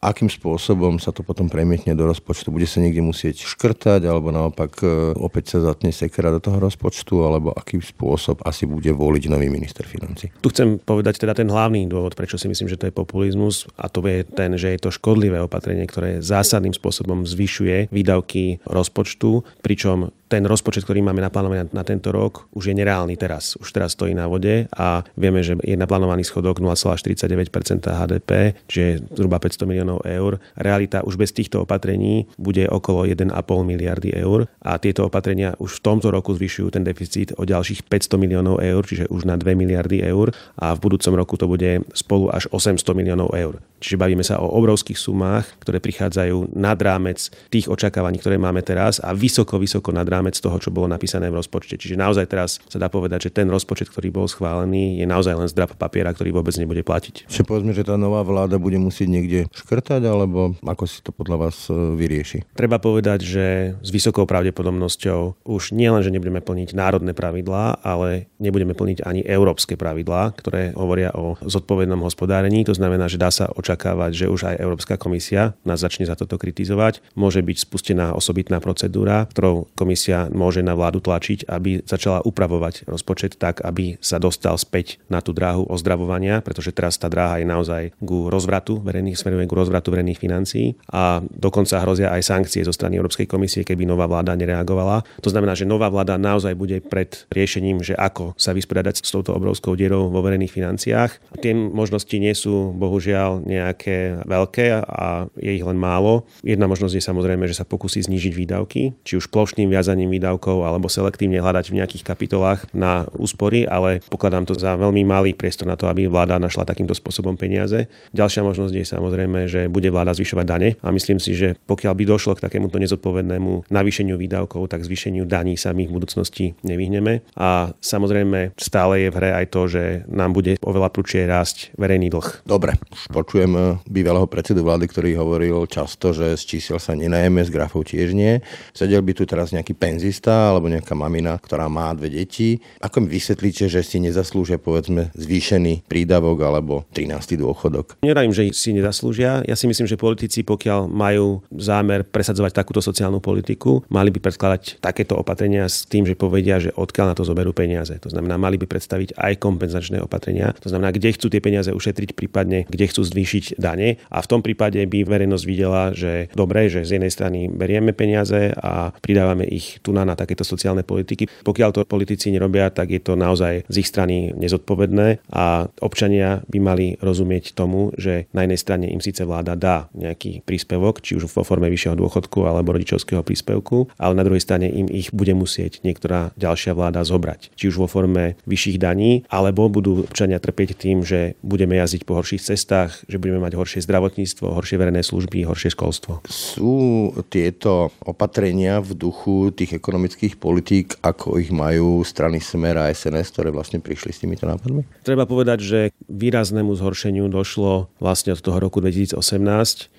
akým 0.00 0.28
spôsobom 0.28 0.98
sa 1.00 1.10
to 1.12 1.26
potom 1.26 1.48
premietne 1.50 1.96
do 1.96 2.04
rozpočtu. 2.06 2.52
Bude 2.52 2.68
sa 2.68 2.82
niekde 2.82 3.02
musieť 3.02 3.42
škrtať, 3.44 4.04
alebo 4.06 4.30
naopak 4.30 4.72
e, 4.82 5.16
opäť 5.16 5.56
sa 5.56 5.72
zatne 5.72 5.90
sekera 5.92 6.32
do 6.32 6.40
toho 6.40 6.60
rozpočtu, 6.60 7.14
alebo 7.24 7.52
aký 7.52 7.80
spôsob 7.80 8.44
asi 8.44 8.68
bude 8.68 8.92
voliť 8.92 9.24
nový 9.32 9.48
minister 9.48 9.86
financí. 9.86 10.32
Tu 10.40 10.48
chcem 10.52 10.78
povedať 10.80 11.22
teda 11.22 11.36
ten 11.36 11.48
hlavný 11.48 11.88
dôvod, 11.88 12.14
prečo 12.18 12.36
si 12.36 12.46
myslím, 12.50 12.68
že 12.68 12.78
to 12.78 12.88
je 12.88 12.94
populizmus 12.94 13.68
a 13.76 13.88
to 13.88 14.04
je 14.04 14.24
ten, 14.24 14.54
že 14.54 14.76
je 14.76 14.80
to 14.82 14.94
škodlivé 14.94 15.40
opatrenie, 15.42 15.84
ktoré 15.88 16.24
zásadným 16.24 16.74
spôsobom 16.74 17.24
zvyšuje 17.24 17.92
výdavky 17.92 18.64
rozpočtu, 18.66 19.44
pričom 19.62 20.12
ten 20.26 20.42
rozpočet, 20.42 20.82
ktorý 20.82 21.06
máme 21.06 21.22
naplánovaný 21.22 21.70
na, 21.70 21.84
tento 21.86 22.10
rok, 22.10 22.50
už 22.50 22.70
je 22.70 22.74
nereálny 22.74 23.14
teraz. 23.14 23.54
Už 23.62 23.70
teraz 23.70 23.94
stojí 23.94 24.10
na 24.10 24.26
vode 24.26 24.66
a 24.74 25.06
vieme, 25.14 25.40
že 25.46 25.54
je 25.62 25.78
naplánovaný 25.78 26.26
schodok 26.26 26.58
0,49% 26.58 27.86
HDP, 27.86 28.58
čiže 28.66 29.06
zhruba 29.14 29.38
500 29.38 29.70
miliónov 29.70 30.02
eur. 30.02 30.42
Realita 30.58 31.06
už 31.06 31.14
bez 31.14 31.30
týchto 31.30 31.62
opatrení 31.62 32.26
bude 32.34 32.66
okolo 32.66 33.06
1,5 33.06 33.30
miliardy 33.62 34.10
eur 34.18 34.50
a 34.66 34.82
tieto 34.82 35.06
opatrenia 35.06 35.54
už 35.62 35.78
v 35.78 35.84
tomto 35.86 36.10
roku 36.10 36.34
zvyšujú 36.34 36.74
ten 36.74 36.82
deficit 36.82 37.30
o 37.38 37.46
ďalších 37.46 37.86
500 37.86 38.18
miliónov 38.18 38.58
eur, 38.58 38.82
čiže 38.82 39.06
už 39.06 39.30
na 39.30 39.38
2 39.38 39.54
miliardy 39.54 40.02
eur 40.02 40.34
a 40.58 40.74
v 40.74 40.82
budúcom 40.82 41.14
roku 41.14 41.38
to 41.38 41.46
bude 41.46 41.86
spolu 41.94 42.34
až 42.34 42.50
800 42.50 42.82
miliónov 42.98 43.30
eur. 43.30 43.62
Čiže 43.76 44.00
bavíme 44.00 44.24
sa 44.24 44.40
o 44.40 44.48
obrovských 44.56 44.96
sumách, 44.96 45.44
ktoré 45.60 45.84
prichádzajú 45.84 46.56
nad 46.56 46.80
rámec 46.80 47.28
tých 47.52 47.68
očakávaní, 47.68 48.16
ktoré 48.16 48.40
máme 48.40 48.64
teraz 48.64 48.98
a 49.04 49.12
vysoko, 49.12 49.60
vysoko 49.60 49.92
nad 49.92 50.08
rámec 50.08 50.15
toho, 50.24 50.56
čo 50.60 50.70
bolo 50.70 50.86
napísané 50.86 51.28
v 51.32 51.38
rozpočte. 51.40 51.80
Čiže 51.80 51.98
naozaj 51.98 52.26
teraz 52.30 52.62
sa 52.68 52.78
dá 52.78 52.86
povedať, 52.86 53.28
že 53.28 53.34
ten 53.34 53.48
rozpočet, 53.50 53.90
ktorý 53.90 54.12
bol 54.14 54.26
schválený, 54.30 55.00
je 55.00 55.06
naozaj 55.08 55.34
len 55.34 55.48
zdrab 55.50 55.74
papiera, 55.74 56.12
ktorý 56.14 56.30
vôbec 56.36 56.54
nebude 56.60 56.86
platiť. 56.86 57.26
Čiže 57.26 57.44
povedzme, 57.48 57.74
že 57.74 57.82
tá 57.82 57.98
nová 57.98 58.22
vláda 58.22 58.60
bude 58.60 58.78
musieť 58.78 59.08
niekde 59.10 59.40
škrtať, 59.50 60.02
alebo 60.06 60.54
ako 60.62 60.84
si 60.86 61.02
to 61.02 61.10
podľa 61.10 61.48
vás 61.48 61.66
e, 61.66 61.74
vyrieši? 61.74 62.46
Treba 62.54 62.78
povedať, 62.78 63.26
že 63.26 63.46
s 63.82 63.90
vysokou 63.90 64.28
pravdepodobnosťou 64.28 65.48
už 65.48 65.74
nielen, 65.74 66.04
že 66.06 66.14
nebudeme 66.14 66.38
plniť 66.38 66.76
národné 66.76 67.16
pravidlá, 67.16 67.82
ale 67.82 68.30
nebudeme 68.38 68.76
plniť 68.76 69.02
ani 69.02 69.26
európske 69.26 69.74
pravidlá, 69.74 70.36
ktoré 70.38 70.76
hovoria 70.78 71.10
o 71.16 71.34
zodpovednom 71.42 71.98
hospodárení. 72.06 72.62
To 72.68 72.76
znamená, 72.76 73.10
že 73.10 73.18
dá 73.18 73.34
sa 73.34 73.50
očakávať, 73.50 74.12
že 74.14 74.26
už 74.30 74.54
aj 74.54 74.60
Európska 74.62 74.94
komisia 74.94 75.58
nás 75.66 75.82
začne 75.82 76.06
za 76.06 76.14
toto 76.14 76.38
kritizovať. 76.38 77.02
Môže 77.18 77.42
byť 77.42 77.56
spustená 77.66 78.14
osobitná 78.14 78.62
procedúra, 78.62 79.26
ktorou 79.26 79.66
komisia 79.74 80.05
komisia 80.06 80.30
môže 80.30 80.62
na 80.62 80.78
vládu 80.78 81.02
tlačiť, 81.02 81.50
aby 81.50 81.82
začala 81.82 82.22
upravovať 82.22 82.86
rozpočet 82.86 83.42
tak, 83.42 83.58
aby 83.66 83.98
sa 83.98 84.22
dostal 84.22 84.54
späť 84.54 85.02
na 85.10 85.18
tú 85.18 85.34
dráhu 85.34 85.66
ozdravovania, 85.66 86.38
pretože 86.46 86.70
teraz 86.70 86.94
tá 86.94 87.10
dráha 87.10 87.42
je 87.42 87.46
naozaj 87.50 87.82
ku 87.98 88.30
rozvratu 88.30 88.78
verejných, 88.86 89.18
smeruje 89.18 89.50
ku 89.50 89.58
rozvratu 89.58 89.90
verejných 89.90 90.22
financií 90.22 90.78
a 90.94 91.18
dokonca 91.26 91.82
hrozia 91.82 92.14
aj 92.14 92.22
sankcie 92.22 92.62
zo 92.62 92.70
strany 92.70 93.02
Európskej 93.02 93.26
komisie, 93.26 93.66
keby 93.66 93.82
nová 93.82 94.06
vláda 94.06 94.38
nereagovala. 94.38 95.02
To 95.26 95.30
znamená, 95.34 95.58
že 95.58 95.66
nová 95.66 95.90
vláda 95.90 96.14
naozaj 96.14 96.54
bude 96.54 96.78
pred 96.86 97.26
riešením, 97.34 97.82
že 97.82 97.98
ako 97.98 98.38
sa 98.38 98.54
vysporiadať 98.54 99.02
s 99.02 99.10
touto 99.10 99.34
obrovskou 99.34 99.74
dierou 99.74 100.06
vo 100.06 100.22
verejných 100.22 100.54
financiách. 100.54 101.42
Tie 101.42 101.50
možnosti 101.50 102.14
nie 102.14 102.30
sú 102.30 102.70
bohužiaľ 102.78 103.42
nejaké 103.42 104.22
veľké 104.22 104.86
a 104.86 105.26
je 105.34 105.50
ich 105.50 105.66
len 105.66 105.74
málo. 105.74 106.30
Jedna 106.46 106.70
možnosť 106.70 106.94
je 106.94 107.02
samozrejme, 107.02 107.50
že 107.50 107.58
sa 107.58 107.66
pokusí 107.66 108.06
znížiť 108.06 108.32
výdavky, 108.36 108.94
či 109.02 109.18
už 109.18 109.32
plošným 109.32 109.66
viazaním 109.72 109.95
znižovaním 109.96 110.12
výdavkov 110.12 110.68
alebo 110.68 110.92
selektívne 110.92 111.40
hľadať 111.40 111.72
v 111.72 111.76
nejakých 111.80 112.04
kapitolách 112.04 112.68
na 112.76 113.08
úspory, 113.16 113.64
ale 113.64 114.04
pokladám 114.12 114.44
to 114.44 114.52
za 114.52 114.76
veľmi 114.76 115.08
malý 115.08 115.32
priestor 115.32 115.64
na 115.64 115.80
to, 115.80 115.88
aby 115.88 116.04
vláda 116.04 116.36
našla 116.36 116.68
takýmto 116.68 116.92
spôsobom 116.92 117.40
peniaze. 117.40 117.88
Ďalšia 118.12 118.44
možnosť 118.44 118.74
je 118.76 118.84
samozrejme, 118.84 119.48
že 119.48 119.72
bude 119.72 119.88
vláda 119.88 120.12
zvyšovať 120.12 120.44
dane 120.44 120.68
a 120.84 120.88
myslím 120.92 121.16
si, 121.16 121.32
že 121.32 121.56
pokiaľ 121.64 121.92
by 121.96 122.04
došlo 122.04 122.36
k 122.36 122.44
takémuto 122.44 122.76
nezodpovednému 122.76 123.72
navýšeniu 123.72 124.20
výdavkov, 124.20 124.68
tak 124.68 124.84
zvýšeniu 124.84 125.24
daní 125.24 125.56
sa 125.56 125.72
my 125.72 125.88
v 125.88 125.94
budúcnosti 125.96 126.52
nevyhneme. 126.60 127.24
A 127.40 127.72
samozrejme 127.80 128.52
stále 128.60 129.08
je 129.08 129.08
v 129.08 129.16
hre 129.16 129.30
aj 129.32 129.46
to, 129.48 129.62
že 129.64 129.82
nám 130.12 130.36
bude 130.36 130.60
oveľa 130.60 130.92
prúčie 130.92 131.24
rásť 131.24 131.72
verejný 131.80 132.12
dlh. 132.12 132.44
Dobre, 132.44 132.76
počujem 133.08 133.52
eh, 133.56 133.64
bývalého 133.88 134.28
predsedu 134.28 134.60
vlády, 134.60 134.84
ktorý 134.90 135.10
hovoril 135.16 135.64
často, 135.70 136.12
že 136.12 136.36
z 136.36 136.42
čísel 136.44 136.76
sa 136.82 136.92
nenajeme, 136.92 137.40
z 137.40 137.50
grafov 137.54 137.88
tiež 137.88 138.12
nie. 138.12 138.42
Sedel 138.74 139.00
by 139.00 139.12
tu 139.14 139.24
teraz 139.24 139.54
nejaký 139.54 139.78
penzista 139.86 140.50
alebo 140.50 140.66
nejaká 140.66 140.98
mamina, 140.98 141.38
ktorá 141.38 141.70
má 141.70 141.94
dve 141.94 142.10
deti. 142.10 142.58
Ako 142.82 143.06
mi 143.06 143.08
vysvetlíte, 143.14 143.70
že 143.70 143.86
si 143.86 144.02
nezaslúžia 144.02 144.58
povedzme 144.58 145.14
zvýšený 145.14 145.86
prídavok 145.86 146.42
alebo 146.42 146.82
13. 146.90 147.38
dôchodok? 147.38 148.02
Nerajím, 148.02 148.34
že 148.34 148.50
si 148.50 148.74
nezaslúžia. 148.74 149.46
Ja 149.46 149.54
si 149.54 149.70
myslím, 149.70 149.86
že 149.86 149.94
politici, 149.94 150.42
pokiaľ 150.42 150.90
majú 150.90 151.46
zámer 151.54 152.02
presadzovať 152.02 152.50
takúto 152.50 152.82
sociálnu 152.82 153.22
politiku, 153.22 153.86
mali 153.86 154.10
by 154.10 154.18
predkladať 154.18 154.82
takéto 154.82 155.14
opatrenia 155.14 155.70
s 155.70 155.86
tým, 155.86 156.02
že 156.02 156.18
povedia, 156.18 156.58
že 156.58 156.74
odkiaľ 156.74 157.14
na 157.14 157.16
to 157.16 157.22
zoberú 157.22 157.54
peniaze. 157.54 157.94
To 158.02 158.10
znamená, 158.10 158.34
mali 158.34 158.58
by 158.58 158.66
predstaviť 158.66 159.14
aj 159.14 159.38
kompenzačné 159.38 160.02
opatrenia. 160.02 160.50
To 160.66 160.68
znamená, 160.72 160.90
kde 160.90 161.14
chcú 161.14 161.30
tie 161.30 161.38
peniaze 161.38 161.70
ušetriť, 161.70 162.18
prípadne 162.18 162.66
kde 162.66 162.90
chcú 162.90 163.06
zvýšiť 163.06 163.60
dane. 163.62 164.02
A 164.10 164.18
v 164.18 164.30
tom 164.30 164.40
prípade 164.42 164.82
by 164.82 165.06
verejnosť 165.06 165.44
videla, 165.46 165.94
že 165.94 166.26
dobre, 166.34 166.66
že 166.66 166.82
z 166.82 166.98
jednej 166.98 167.12
strany 167.12 167.46
berieme 167.46 167.94
peniaze 167.94 168.50
a 168.56 168.90
pridávame 168.98 169.46
ich 169.46 169.75
tu 169.80 169.90
na, 169.94 170.04
na 170.04 170.18
takéto 170.18 170.42
sociálne 170.42 170.82
politiky. 170.82 171.28
Pokiaľ 171.44 171.70
to 171.72 171.88
politici 171.88 172.30
nerobia, 172.30 172.68
tak 172.70 172.92
je 172.92 173.00
to 173.00 173.14
naozaj 173.14 173.64
z 173.66 173.76
ich 173.80 173.88
strany 173.88 174.32
nezodpovedné 174.36 175.28
a 175.32 175.70
občania 175.80 176.44
by 176.50 176.58
mali 176.60 176.86
rozumieť 177.00 177.56
tomu, 177.56 177.90
že 177.96 178.28
na 178.36 178.44
jednej 178.44 178.60
strane 178.60 178.86
im 178.90 179.02
síce 179.02 179.22
vláda 179.26 179.58
dá 179.58 179.88
nejaký 179.96 180.44
príspevok, 180.46 181.00
či 181.02 181.16
už 181.16 181.28
vo 181.30 181.42
forme 181.42 181.70
vyššieho 181.72 181.96
dôchodku 181.98 182.44
alebo 182.44 182.76
rodičovského 182.76 183.24
príspevku, 183.26 183.90
ale 183.96 184.14
na 184.14 184.24
druhej 184.26 184.42
strane 184.42 184.68
im 184.70 184.86
ich 184.90 185.10
bude 185.10 185.32
musieť 185.32 185.82
niektorá 185.82 186.30
ďalšia 186.36 186.76
vláda 186.76 187.02
zobrať. 187.02 187.54
Či 187.56 187.72
už 187.72 187.76
vo 187.82 187.88
forme 187.90 188.38
vyšších 188.46 188.78
daní, 188.78 189.24
alebo 189.32 189.66
budú 189.66 190.06
občania 190.06 190.38
trpieť 190.38 190.76
tým, 190.76 191.02
že 191.02 191.34
budeme 191.40 191.78
jazdiť 191.80 192.02
po 192.04 192.18
horších 192.18 192.42
cestách, 192.42 193.02
že 193.10 193.18
budeme 193.18 193.42
mať 193.42 193.58
horšie 193.58 193.80
zdravotníctvo, 193.82 194.54
horšie 194.54 194.76
verejné 194.76 195.02
služby, 195.02 195.48
horšie 195.48 195.72
školstvo. 195.72 196.26
Sú 196.28 197.10
tieto 197.32 197.90
opatrenia 198.04 198.78
v 198.84 198.94
duchu 198.94 199.50
tých 199.50 199.65
ekonomických 199.74 200.38
politík, 200.38 201.00
ako 201.02 201.40
ich 201.40 201.50
majú 201.50 202.04
strany 202.06 202.38
Smer 202.38 202.78
a 202.78 202.92
SNS, 202.92 203.34
ktoré 203.34 203.48
vlastne 203.50 203.82
prišli 203.82 204.10
s 204.14 204.22
týmito 204.22 204.46
nápadmi? 204.46 204.86
Treba 205.02 205.26
povedať, 205.26 205.58
že 205.64 205.78
výraznému 206.06 206.76
zhoršeniu 206.76 207.26
došlo 207.26 207.90
vlastne 207.98 208.36
od 208.36 208.40
toho 208.44 208.62
roku 208.62 208.78
2018, 208.78 209.16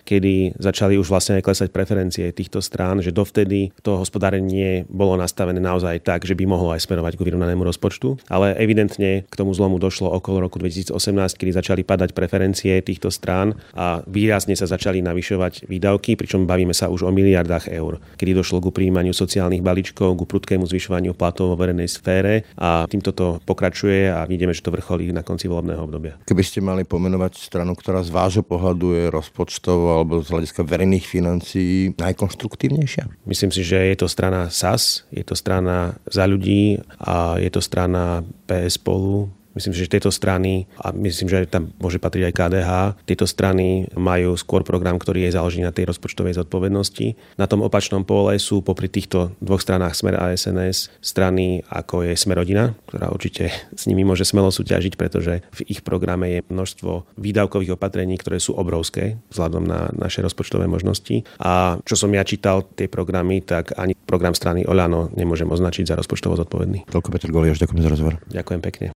kedy 0.07 0.55
začali 0.55 0.95
už 0.95 1.11
vlastne 1.11 1.35
aj 1.35 1.43
klesať 1.43 1.69
preferencie 1.75 2.31
týchto 2.31 2.63
strán, 2.63 3.03
že 3.03 3.11
dovtedy 3.11 3.75
to 3.83 3.99
hospodárenie 3.99 4.87
bolo 4.87 5.19
nastavené 5.19 5.59
naozaj 5.59 5.99
tak, 6.07 6.23
že 6.23 6.31
by 6.31 6.47
mohlo 6.47 6.71
aj 6.71 6.87
smerovať 6.87 7.19
k 7.19 7.25
vyrovnanému 7.27 7.67
rozpočtu, 7.67 8.31
ale 8.31 8.55
evidentne 8.55 9.27
k 9.27 9.35
tomu 9.35 9.51
zlomu 9.51 9.75
došlo 9.75 10.07
okolo 10.15 10.47
roku 10.47 10.63
2018, 10.63 10.95
kedy 11.35 11.51
začali 11.51 11.81
padať 11.83 12.15
preferencie 12.15 12.79
týchto 12.79 13.11
strán 13.11 13.59
a 13.75 13.99
výrazne 14.07 14.55
sa 14.55 14.63
začali 14.63 15.03
navyšovať 15.03 15.67
výdavky, 15.67 16.15
pričom 16.15 16.47
bavíme 16.47 16.71
sa 16.71 16.87
už 16.87 17.03
o 17.03 17.11
miliardách 17.11 17.67
eur, 17.67 17.99
kedy 18.15 18.31
došlo 18.31 18.63
ku 18.63 18.71
príjmaniu 18.71 19.11
sociálnych 19.11 19.59
balíčkov, 19.59 20.15
ku 20.15 20.23
prudkému 20.23 20.63
zvyšovaniu 20.63 21.11
platov 21.11 21.51
vo 21.51 21.59
verejnej 21.59 21.91
sfére 21.91 22.47
a 22.55 22.87
týmto 22.87 23.11
to 23.11 23.43
pokračuje 23.43 24.07
a 24.07 24.23
vidíme, 24.23 24.55
že 24.55 24.63
to 24.63 24.71
vrcholí 24.71 25.09
na 25.11 25.25
konci 25.25 25.49
volebného 25.49 25.83
obdobia. 25.83 26.15
Keby 26.23 26.43
ste 26.45 26.63
mali 26.63 26.85
pomenovať 26.85 27.41
stranu, 27.41 27.73
ktorá 27.73 28.05
z 28.05 28.13
vášho 28.13 28.45
pohľadu 28.45 28.93
je 28.93 29.03
rozpočtovo 29.09 29.96
alebo 29.97 30.21
z 30.21 30.29
hľadiska 30.29 30.61
verejných 30.63 31.05
financií 31.05 31.93
najkonštruktívnejšia? 31.97 33.25
Myslím 33.25 33.51
si, 33.51 33.61
že 33.65 33.81
je 33.93 33.97
to 33.97 34.07
strana 34.07 34.47
SAS, 34.53 35.07
je 35.09 35.23
to 35.25 35.33
strana 35.33 35.97
za 36.07 36.29
ľudí 36.29 36.77
a 37.01 37.41
je 37.41 37.49
to 37.49 37.61
strana 37.61 38.21
PS 38.45 38.77
spolu, 38.77 39.29
Myslím 39.57 39.73
že 39.73 39.89
tieto 39.89 40.13
strany, 40.13 40.69
a 40.77 40.93
myslím, 40.93 41.27
že 41.27 41.49
tam 41.49 41.73
môže 41.81 41.97
patriť 41.97 42.29
aj 42.29 42.33
KDH, 42.37 42.71
tieto 43.09 43.25
strany 43.25 43.89
majú 43.97 44.37
skôr 44.37 44.61
program, 44.61 45.01
ktorý 45.01 45.25
je 45.25 45.35
založený 45.35 45.65
na 45.65 45.73
tej 45.73 45.89
rozpočtovej 45.89 46.37
zodpovednosti. 46.37 47.17
Na 47.41 47.49
tom 47.49 47.65
opačnom 47.65 48.05
pole 48.05 48.37
sú 48.37 48.61
popri 48.61 48.87
týchto 48.87 49.33
dvoch 49.41 49.61
stranách 49.61 49.97
Smer 49.97 50.15
a 50.17 50.29
SNS 50.37 50.93
strany, 51.01 51.65
ako 51.67 52.05
je 52.05 52.13
Smerodina, 52.13 52.77
ktorá 52.85 53.09
určite 53.09 53.49
s 53.73 53.89
nimi 53.89 54.05
môže 54.05 54.23
smelo 54.23 54.53
súťažiť, 54.53 54.93
pretože 54.93 55.41
v 55.57 55.59
ich 55.65 55.81
programe 55.81 56.37
je 56.37 56.45
množstvo 56.45 57.17
výdavkových 57.17 57.73
opatrení, 57.73 58.15
ktoré 58.21 58.37
sú 58.37 58.53
obrovské 58.53 59.17
vzhľadom 59.33 59.63
na 59.65 59.89
naše 59.97 60.21
rozpočtové 60.21 60.69
možnosti. 60.69 61.25
A 61.41 61.81
čo 61.81 61.95
som 61.97 62.13
ja 62.13 62.21
čítal 62.21 62.61
tie 62.77 62.85
programy, 62.85 63.41
tak 63.41 63.73
ani 63.79 63.95
program 63.95 64.37
strany 64.37 64.67
Olano 64.67 65.09
nemôžem 65.15 65.49
označiť 65.49 65.89
za 65.89 65.95
rozpočtovo 65.97 66.37
zodpovedný. 66.37 66.85
Toľko 66.91 67.09
Peter 67.09 67.31
Goliáš, 67.33 67.63
ďakujem 67.63 67.81
za 67.81 67.89
rozhovor. 67.89 68.13
Ďakujem 68.29 68.61
pekne. 68.61 68.87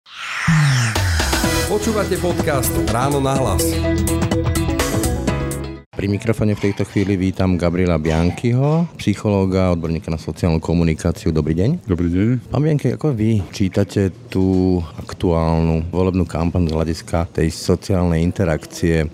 Počúvate 1.71 2.19
podcast 2.19 2.71
Ráno 2.91 3.23
na 3.23 3.33
hlas. 3.39 3.63
Pri 5.91 6.09
mikrofone 6.09 6.57
v 6.57 6.63
tejto 6.65 6.81
chvíli 6.81 7.13
vítam 7.13 7.61
Gabriela 7.61 8.01
Biankyho, 8.01 8.89
psychológa, 8.97 9.69
odborníka 9.69 10.09
na 10.09 10.17
sociálnu 10.17 10.57
komunikáciu. 10.57 11.29
Dobrý 11.29 11.53
deň. 11.53 11.85
Dobrý 11.85 12.09
deň. 12.09 12.49
Pán 12.49 12.63
Bianky, 12.65 12.97
ako 12.97 13.13
vy 13.13 13.39
čítate 13.53 14.09
tú 14.27 14.81
aktuálnu 14.97 15.93
volebnú 15.93 16.25
kampaň 16.25 16.67
z 16.67 16.73
hľadiska 16.73 17.29
tej 17.29 17.53
sociálnej 17.53 18.25
interakcie? 18.25 19.05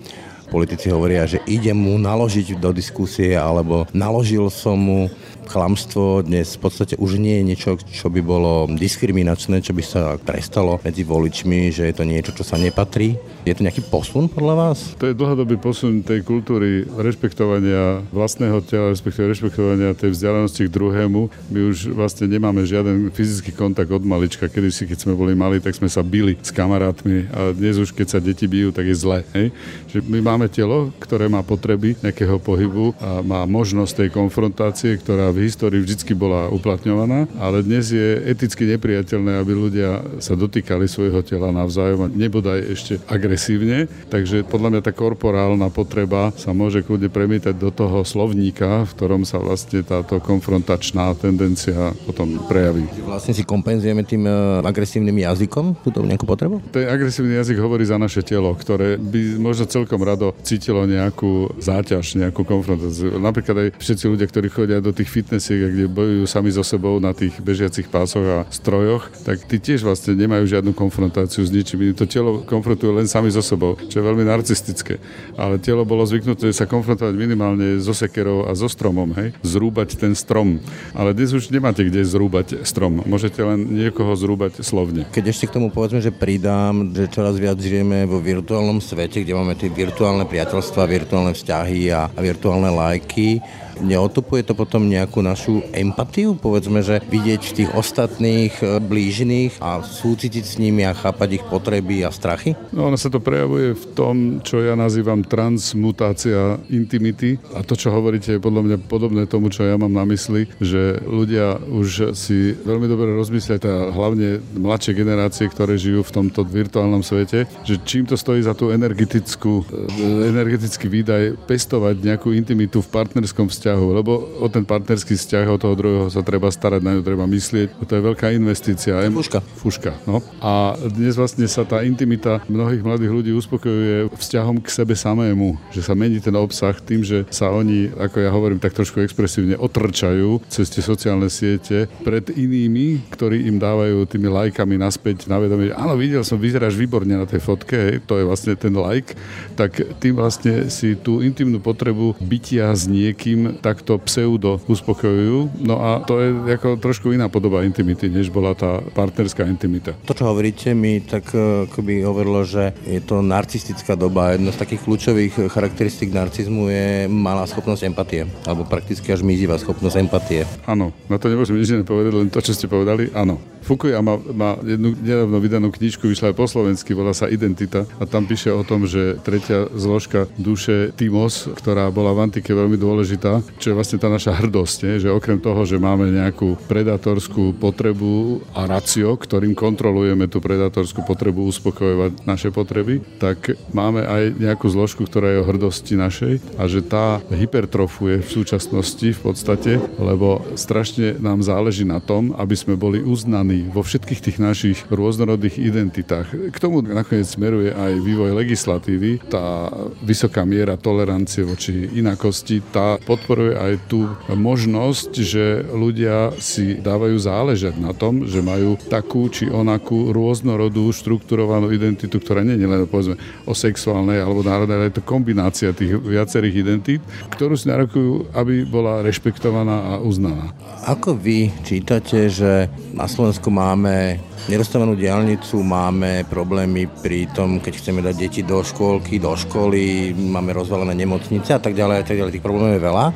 Politici 0.48 0.88
hovoria, 0.88 1.28
že 1.28 1.44
ide 1.44 1.76
mu 1.76 2.00
naložiť 2.00 2.56
do 2.56 2.72
diskusie, 2.72 3.36
alebo 3.36 3.84
naložil 3.92 4.48
som 4.48 4.80
mu 4.80 5.12
Klamstvo 5.48 6.20
dnes 6.20 6.60
v 6.60 6.60
podstate 6.60 6.94
už 7.00 7.16
nie 7.16 7.40
je 7.40 7.44
niečo, 7.48 7.70
čo 7.80 8.12
by 8.12 8.20
bolo 8.20 8.68
diskriminačné, 8.68 9.64
čo 9.64 9.72
by 9.72 9.80
sa 9.80 10.20
prestalo 10.20 10.76
medzi 10.84 11.08
voličmi, 11.08 11.72
že 11.72 11.88
je 11.88 11.94
to 11.96 12.04
niečo, 12.04 12.36
čo 12.36 12.44
sa 12.44 12.60
nepatrí. 12.60 13.16
Je 13.48 13.56
to 13.56 13.64
nejaký 13.64 13.80
posun 13.88 14.28
podľa 14.28 14.54
vás? 14.60 14.92
To 15.00 15.08
je 15.08 15.16
dlhodobý 15.16 15.56
posun 15.56 16.04
tej 16.04 16.20
kultúry 16.20 16.84
rešpektovania 16.84 18.04
vlastného 18.12 18.60
tela, 18.60 18.92
respektíve 18.92 19.24
rešpektovania 19.32 19.96
tej 19.96 20.12
vzdialenosti 20.12 20.68
k 20.68 20.74
druhému. 20.74 21.32
My 21.48 21.60
už 21.72 21.96
vlastne 21.96 22.28
nemáme 22.28 22.68
žiaden 22.68 23.08
fyzický 23.08 23.56
kontakt 23.56 23.88
od 23.88 24.04
malička. 24.04 24.52
Kedy 24.52 24.68
si, 24.68 24.84
keď 24.84 25.08
sme 25.08 25.16
boli 25.16 25.32
mali, 25.32 25.64
tak 25.64 25.72
sme 25.72 25.88
sa 25.88 26.04
bili 26.04 26.36
s 26.36 26.52
kamarátmi 26.52 27.24
a 27.32 27.56
dnes 27.56 27.80
už, 27.80 27.96
keď 27.96 28.06
sa 28.06 28.18
deti 28.20 28.44
bijú, 28.44 28.68
tak 28.68 28.84
je 28.84 28.96
zle. 29.00 29.24
Hej? 29.32 29.48
Že 29.96 29.98
my 30.12 30.18
máme 30.20 30.46
telo, 30.52 30.92
ktoré 31.00 31.24
má 31.32 31.40
potreby 31.40 31.96
nejakého 32.04 32.36
pohybu 32.36 32.92
a 33.00 33.24
má 33.24 33.48
možnosť 33.48 34.04
tej 34.04 34.08
konfrontácie, 34.12 35.00
ktorá 35.00 35.32
v 35.38 35.46
histórii 35.46 35.78
vždy 35.78 36.18
bola 36.18 36.50
uplatňovaná, 36.50 37.30
ale 37.38 37.62
dnes 37.62 37.94
je 37.94 38.18
eticky 38.26 38.66
nepriateľné, 38.74 39.38
aby 39.38 39.52
ľudia 39.54 40.02
sa 40.18 40.34
dotýkali 40.34 40.90
svojho 40.90 41.22
tela 41.22 41.54
navzájom 41.54 42.10
a 42.10 42.10
nebodaj 42.10 42.58
ešte 42.74 42.98
agresívne. 43.06 43.86
Takže 44.10 44.42
podľa 44.42 44.74
mňa 44.74 44.80
tá 44.82 44.90
korporálna 44.90 45.70
potreba 45.70 46.34
sa 46.34 46.50
môže 46.50 46.82
kľudne 46.82 47.06
premietať 47.06 47.54
do 47.54 47.70
toho 47.70 48.02
slovníka, 48.02 48.82
v 48.82 48.94
ktorom 48.98 49.22
sa 49.22 49.38
vlastne 49.38 49.86
táto 49.86 50.18
konfrontačná 50.18 51.14
tendencia 51.14 51.94
potom 52.02 52.42
prejaví. 52.50 52.82
Vlastne 53.06 53.38
si 53.38 53.46
kompenzujeme 53.46 54.02
tým 54.02 54.26
e, 54.26 54.32
agresívnym 54.66 55.22
jazykom 55.22 55.86
túto 55.86 56.02
nejakú 56.02 56.26
potrebu? 56.26 56.58
Ten 56.74 56.90
agresívny 56.90 57.38
jazyk 57.38 57.62
hovorí 57.62 57.86
za 57.86 57.94
naše 57.94 58.26
telo, 58.26 58.50
ktoré 58.58 58.98
by 58.98 59.38
možno 59.38 59.70
celkom 59.70 60.02
rado 60.02 60.34
cítilo 60.42 60.82
nejakú 60.82 61.54
záťaž, 61.62 62.18
nejakú 62.18 62.42
konfrontáciu. 62.42 63.22
Napríklad 63.22 63.56
aj 63.56 63.68
všetci 63.78 64.04
ľudia, 64.10 64.26
ktorí 64.26 64.48
chodia 64.50 64.82
do 64.82 64.90
tých 64.90 65.06
fit 65.06 65.27
fitnessiek, 65.28 65.68
kde 65.68 65.92
bojujú 65.92 66.24
sami 66.24 66.48
so 66.48 66.64
sebou 66.64 66.96
na 66.96 67.12
tých 67.12 67.36
bežiacich 67.44 67.92
pásoch 67.92 68.24
a 68.24 68.38
strojoch, 68.48 69.12
tak 69.28 69.44
tí 69.44 69.60
tiež 69.60 69.84
vlastne 69.84 70.16
nemajú 70.16 70.48
žiadnu 70.48 70.72
konfrontáciu 70.72 71.44
s 71.44 71.52
ničím. 71.52 71.92
To 71.92 72.08
telo 72.08 72.40
konfrontuje 72.48 72.88
len 72.96 73.04
sami 73.04 73.28
so 73.28 73.44
sebou, 73.44 73.76
čo 73.76 74.00
je 74.00 74.08
veľmi 74.08 74.24
narcistické. 74.24 74.96
Ale 75.36 75.60
telo 75.60 75.84
bolo 75.84 76.08
zvyknuté 76.08 76.48
sa 76.56 76.64
konfrontovať 76.64 77.12
minimálne 77.12 77.76
so 77.76 77.92
sekerou 77.92 78.48
a 78.48 78.56
so 78.56 78.72
stromom, 78.72 79.12
hej? 79.20 79.36
zrúbať 79.44 80.00
ten 80.00 80.16
strom. 80.16 80.64
Ale 80.96 81.12
dnes 81.12 81.36
už 81.36 81.52
nemáte 81.52 81.84
kde 81.84 82.00
zrúbať 82.08 82.64
strom. 82.64 83.04
Môžete 83.04 83.44
len 83.44 83.68
niekoho 83.68 84.16
zrúbať 84.16 84.64
slovne. 84.64 85.04
Keď 85.12 85.24
ešte 85.28 85.52
k 85.52 85.60
tomu 85.60 85.68
povedzme, 85.68 86.00
že 86.00 86.08
pridám, 86.08 86.88
že 86.96 87.04
čoraz 87.12 87.36
viac 87.36 87.60
žijeme 87.60 88.08
vo 88.08 88.16
virtuálnom 88.16 88.80
svete, 88.80 89.20
kde 89.20 89.36
máme 89.36 89.52
tie 89.60 89.68
virtuálne 89.68 90.24
priateľstva, 90.24 90.88
virtuálne 90.88 91.36
vzťahy 91.36 91.92
a, 91.92 92.08
virtuálne 92.16 92.72
lajky, 92.72 93.44
Neotupuje 93.78 94.42
to 94.42 94.58
potom 94.58 94.90
nejakú 94.90 95.22
našu 95.22 95.62
empatiu, 95.72 96.34
povedzme, 96.34 96.82
že 96.82 96.98
vidieť 97.06 97.42
tých 97.54 97.70
ostatných 97.72 98.52
e, 98.60 98.82
blížnych 98.82 99.62
a 99.62 99.80
súcitiť 99.80 100.44
s 100.44 100.54
nimi 100.58 100.82
a 100.82 100.92
chápať 100.92 101.40
ich 101.40 101.44
potreby 101.46 102.02
a 102.02 102.10
strachy? 102.10 102.58
No, 102.74 102.90
ono 102.90 102.98
sa 102.98 103.08
to 103.08 103.22
prejavuje 103.22 103.78
v 103.78 103.84
tom, 103.94 104.14
čo 104.42 104.60
ja 104.60 104.74
nazývam 104.74 105.22
transmutácia 105.22 106.58
intimity 106.68 107.38
a 107.54 107.62
to, 107.62 107.78
čo 107.78 107.94
hovoríte, 107.94 108.36
je 108.36 108.42
podľa 108.42 108.62
mňa 108.66 108.76
podobné 108.90 109.22
tomu, 109.30 109.48
čo 109.48 109.62
ja 109.62 109.78
mám 109.78 109.94
na 109.94 110.04
mysli, 110.10 110.50
že 110.58 110.98
ľudia 111.06 111.62
už 111.70 112.18
si 112.18 112.52
veľmi 112.52 112.90
dobre 112.90 113.14
rozmyslia, 113.14 113.60
a 113.64 113.90
hlavne 113.90 114.42
mladšie 114.58 114.92
generácie, 114.92 115.46
ktoré 115.48 115.80
žijú 115.80 116.04
v 116.04 116.14
tomto 116.14 116.44
virtuálnom 116.44 117.02
svete, 117.02 117.48
že 117.64 117.80
čím 117.82 118.04
to 118.04 118.14
stojí 118.14 118.42
za 118.42 118.54
tú 118.54 118.70
energetickú, 118.74 119.64
e, 119.64 120.30
energetický 120.30 120.86
výdaj 120.86 121.22
pestovať 121.46 122.02
nejakú 122.02 122.34
intimitu 122.34 122.84
v 122.84 122.92
partnerskom 122.92 123.48
vzťahu 123.48 123.67
vzťahu, 123.68 123.86
lebo 124.00 124.12
o 124.40 124.48
ten 124.48 124.64
partnerský 124.64 125.12
vzťah 125.12 125.44
od 125.52 125.60
toho 125.60 125.76
druhého 125.76 126.08
sa 126.08 126.24
treba 126.24 126.48
starať, 126.48 126.80
na 126.80 126.96
ňu 126.96 127.04
treba 127.04 127.28
myslieť. 127.28 127.76
To 127.84 127.92
je 127.92 128.00
veľká 128.00 128.32
investícia. 128.32 128.96
Fuška. 129.12 129.44
Fuška, 129.60 129.92
no. 130.08 130.24
A 130.40 130.72
dnes 130.88 131.20
vlastne 131.20 131.44
sa 131.44 131.68
tá 131.68 131.84
intimita 131.84 132.40
mnohých 132.48 132.80
mladých 132.80 133.12
ľudí 133.12 133.30
uspokojuje 133.36 134.08
vzťahom 134.16 134.64
k 134.64 134.68
sebe 134.72 134.96
samému, 134.96 135.60
že 135.68 135.84
sa 135.84 135.92
mení 135.92 136.16
ten 136.24 136.32
obsah 136.32 136.72
tým, 136.80 137.04
že 137.04 137.28
sa 137.28 137.52
oni, 137.52 137.92
ako 137.92 138.16
ja 138.24 138.32
hovorím 138.32 138.56
tak 138.56 138.72
trošku 138.72 139.04
expresívne, 139.04 139.60
otrčajú 139.60 140.40
cez 140.48 140.72
tie 140.72 140.80
sociálne 140.80 141.28
siete 141.28 141.92
pred 142.00 142.24
inými, 142.32 143.04
ktorí 143.12 143.52
im 143.52 143.60
dávajú 143.60 144.08
tými 144.08 144.32
lajkami 144.32 144.80
naspäť 144.80 145.28
na 145.28 145.36
vedomie, 145.36 145.76
áno, 145.76 145.92
videl 146.00 146.24
som, 146.24 146.40
vyzeráš 146.40 146.72
výborne 146.80 147.20
na 147.20 147.28
tej 147.28 147.44
fotke, 147.44 147.76
hej, 147.76 147.96
to 148.08 148.16
je 148.16 148.24
vlastne 148.24 148.56
ten 148.56 148.72
like, 148.72 149.12
tak 149.60 149.76
tým 150.00 150.16
vlastne 150.16 150.72
si 150.72 150.96
tú 150.96 151.20
intimnú 151.20 151.60
potrebu 151.60 152.16
bytia 152.16 152.72
s 152.72 152.88
niekým 152.88 153.57
takto 153.58 153.98
pseudo 154.06 154.62
uspokojujú. 154.70 155.62
No 155.62 155.82
a 155.82 155.90
to 156.06 156.22
je 156.22 156.30
ako 156.54 156.78
trošku 156.78 157.12
iná 157.12 157.26
podoba 157.26 157.66
intimity, 157.66 158.08
než 158.08 158.30
bola 158.30 158.54
tá 158.54 158.80
partnerská 158.94 159.44
intimita. 159.46 159.94
To, 160.06 160.14
čo 160.14 160.30
hovoríte, 160.30 160.72
mi 160.72 161.02
tak 161.02 161.34
e, 161.34 161.66
akoby 161.68 162.06
hovorilo, 162.06 162.46
že 162.46 162.72
je 162.86 163.02
to 163.02 163.20
narcistická 163.20 163.98
doba. 163.98 164.34
Jedno 164.34 164.54
z 164.54 164.60
takých 164.62 164.84
kľúčových 164.86 165.34
charakteristík 165.50 166.14
narcizmu 166.14 166.70
je 166.70 166.86
malá 167.10 167.44
schopnosť 167.44 167.82
empatie, 167.84 168.24
alebo 168.46 168.64
prakticky 168.64 169.10
až 169.10 169.26
mizivá 169.26 169.58
schopnosť 169.58 169.96
empatie. 169.98 170.46
Áno, 170.64 170.94
na 171.10 171.18
to 171.18 171.28
nemôžem 171.28 171.58
nič 171.58 171.70
povedať, 171.84 172.12
len 172.14 172.28
to, 172.30 172.40
čo 172.40 172.54
ste 172.54 172.70
povedali, 172.70 173.10
áno. 173.12 173.40
Fukuyama 173.68 174.16
má 174.32 174.56
jednu 174.64 174.96
nedávno 174.96 175.36
vydanú 175.44 175.68
knižku, 175.68 176.08
vyšla 176.08 176.32
aj 176.32 176.36
po 176.40 176.48
slovensky, 176.48 176.96
volá 176.96 177.12
sa 177.12 177.28
Identita 177.28 177.84
a 178.00 178.08
tam 178.08 178.24
píše 178.24 178.48
o 178.48 178.64
tom, 178.64 178.88
že 178.88 179.20
tretia 179.20 179.68
zložka 179.76 180.24
duše 180.40 180.88
Timos, 180.96 181.44
ktorá 181.52 181.92
bola 181.92 182.16
v 182.16 182.32
antike 182.32 182.48
veľmi 182.56 182.80
dôležitá, 182.80 183.44
čo 183.56 183.72
je 183.72 183.78
vlastne 183.78 183.96
tá 183.96 184.12
naša 184.12 184.36
hrdosť, 184.36 184.76
nie? 184.84 184.94
že 185.00 185.08
okrem 185.08 185.40
toho, 185.40 185.64
že 185.64 185.80
máme 185.80 186.12
nejakú 186.12 186.60
predatorskú 186.68 187.56
potrebu 187.56 188.44
a 188.52 188.68
racio, 188.68 189.16
ktorým 189.16 189.56
kontrolujeme 189.56 190.28
tú 190.28 190.44
predatorskú 190.44 191.02
potrebu 191.08 191.48
uspokojovať 191.48 192.28
naše 192.28 192.52
potreby, 192.52 193.00
tak 193.16 193.56
máme 193.72 194.04
aj 194.04 194.36
nejakú 194.36 194.68
zložku, 194.68 195.08
ktorá 195.08 195.32
je 195.32 195.40
o 195.40 195.48
hrdosti 195.48 195.94
našej 195.96 196.60
a 196.60 196.68
že 196.68 196.84
tá 196.84 197.22
hypertrofuje 197.32 198.20
v 198.20 198.28
súčasnosti 198.28 199.08
v 199.14 199.20
podstate, 199.20 199.72
lebo 199.96 200.44
strašne 200.54 201.16
nám 201.18 201.40
záleží 201.40 201.88
na 201.88 201.98
tom, 201.98 202.36
aby 202.36 202.54
sme 202.54 202.76
boli 202.76 203.00
uznaní 203.00 203.70
vo 203.72 203.80
všetkých 203.80 204.20
tých 204.20 204.38
našich 204.38 204.78
rôznorodých 204.92 205.58
identitách. 205.58 206.52
K 206.52 206.58
tomu 206.58 206.82
nakoniec 206.82 207.26
smeruje 207.28 207.70
aj 207.72 207.92
vývoj 208.02 208.30
legislatívy. 208.34 209.30
Tá 209.30 209.70
vysoká 210.02 210.42
miera 210.42 210.74
tolerancie 210.80 211.44
voči 211.44 211.88
inakosti, 211.94 212.60
tá 212.72 212.98
podporuje 213.38 213.54
aj 213.54 213.74
tú 213.86 214.10
možnosť, 214.34 215.10
že 215.22 215.62
ľudia 215.70 216.34
si 216.42 216.74
dávajú 216.82 217.14
záležať 217.22 217.78
na 217.78 217.94
tom, 217.94 218.26
že 218.26 218.42
majú 218.42 218.74
takú 218.90 219.30
či 219.30 219.46
onakú 219.46 220.10
rôznorodú 220.10 220.90
štrukturovanú 220.90 221.70
identitu, 221.70 222.18
ktorá 222.18 222.42
nie 222.42 222.58
je 222.58 222.66
len 222.66 222.82
povedzme 222.90 223.14
o 223.46 223.54
sexuálnej 223.54 224.18
alebo 224.18 224.42
národnej, 224.42 224.74
ale 224.74 224.86
je 224.90 224.98
to 224.98 225.06
kombinácia 225.06 225.70
tých 225.70 225.94
viacerých 226.02 226.66
identít, 226.66 227.02
ktorú 227.30 227.54
si 227.54 227.70
narokujú, 227.70 228.34
aby 228.34 228.66
bola 228.66 229.06
rešpektovaná 229.06 229.94
a 229.94 230.02
uznaná. 230.02 230.50
Ako 230.90 231.14
vy 231.14 231.54
čítate, 231.62 232.26
že 232.26 232.66
na 232.90 233.06
Slovensku 233.06 233.54
máme 233.54 234.18
nedostavenú 234.48 234.96
diálnicu, 234.96 235.60
máme 235.60 236.24
problémy 236.26 236.88
pri 237.02 237.28
tom, 237.36 237.60
keď 237.60 237.72
chceme 237.76 238.00
dať 238.00 238.14
deti 238.16 238.40
do 238.46 238.64
škôlky, 238.64 239.20
do 239.20 239.36
školy, 239.36 240.16
máme 240.16 240.56
rozvalené 240.56 240.94
nemocnice 240.94 241.52
a 241.52 241.60
tak 241.60 241.76
ďalej, 241.76 241.96
a 242.00 242.04
tak 242.06 242.16
ďalej. 242.16 242.32
Tých 242.38 242.46
problémov 242.46 242.72
je 242.72 242.86
veľa 242.86 243.06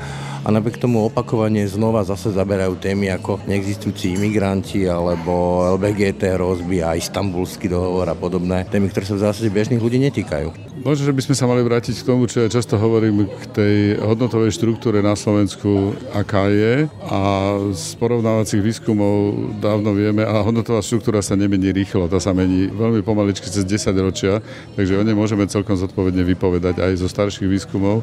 a 0.43 0.49
napriek 0.51 0.83
tomu 0.83 1.07
opakovane 1.07 1.63
znova 1.71 2.03
zase 2.03 2.35
zaberajú 2.35 2.75
témy 2.83 3.15
ako 3.15 3.39
neexistujúci 3.47 4.19
imigranti 4.19 4.91
alebo 4.91 5.63
LBGT 5.79 6.35
hrozby 6.35 6.83
a 6.83 6.99
istambulský 6.99 7.71
dohovor 7.71 8.11
a 8.11 8.19
podobné 8.19 8.67
témy, 8.67 8.91
ktoré 8.91 9.07
sa 9.07 9.15
v 9.15 9.25
zásade 9.31 9.51
bežných 9.55 9.79
ľudí 9.83 10.03
netýkajú. 10.03 10.73
Možno, 10.83 11.07
že 11.07 11.15
by 11.15 11.23
sme 11.23 11.39
sa 11.39 11.47
mali 11.47 11.63
vrátiť 11.63 11.95
k 11.95 12.09
tomu, 12.11 12.27
čo 12.27 12.43
ja 12.43 12.51
často 12.51 12.75
hovorím, 12.75 13.31
k 13.31 13.45
tej 13.55 13.75
hodnotovej 14.03 14.51
štruktúre 14.51 14.99
na 14.99 15.15
Slovensku, 15.15 15.95
aká 16.11 16.51
je. 16.51 16.91
A 17.07 17.55
z 17.71 17.95
porovnávacích 18.03 18.59
výskumov 18.59 19.39
dávno 19.63 19.95
vieme, 19.95 20.27
a 20.27 20.43
hodnotová 20.43 20.83
štruktúra 20.83 21.23
sa 21.23 21.39
nemení 21.39 21.71
rýchlo, 21.71 22.11
tá 22.11 22.19
sa 22.19 22.35
mení 22.35 22.67
veľmi 22.67 22.99
pomaličky 23.07 23.47
cez 23.47 23.63
10 23.63 23.95
ročia, 24.03 24.43
takže 24.75 24.99
o 24.99 25.07
nej 25.07 25.15
môžeme 25.15 25.47
celkom 25.47 25.79
zodpovedne 25.79 26.27
vypovedať 26.27 26.83
aj 26.83 26.99
zo 26.99 27.07
starších 27.07 27.47
výskumov, 27.47 28.03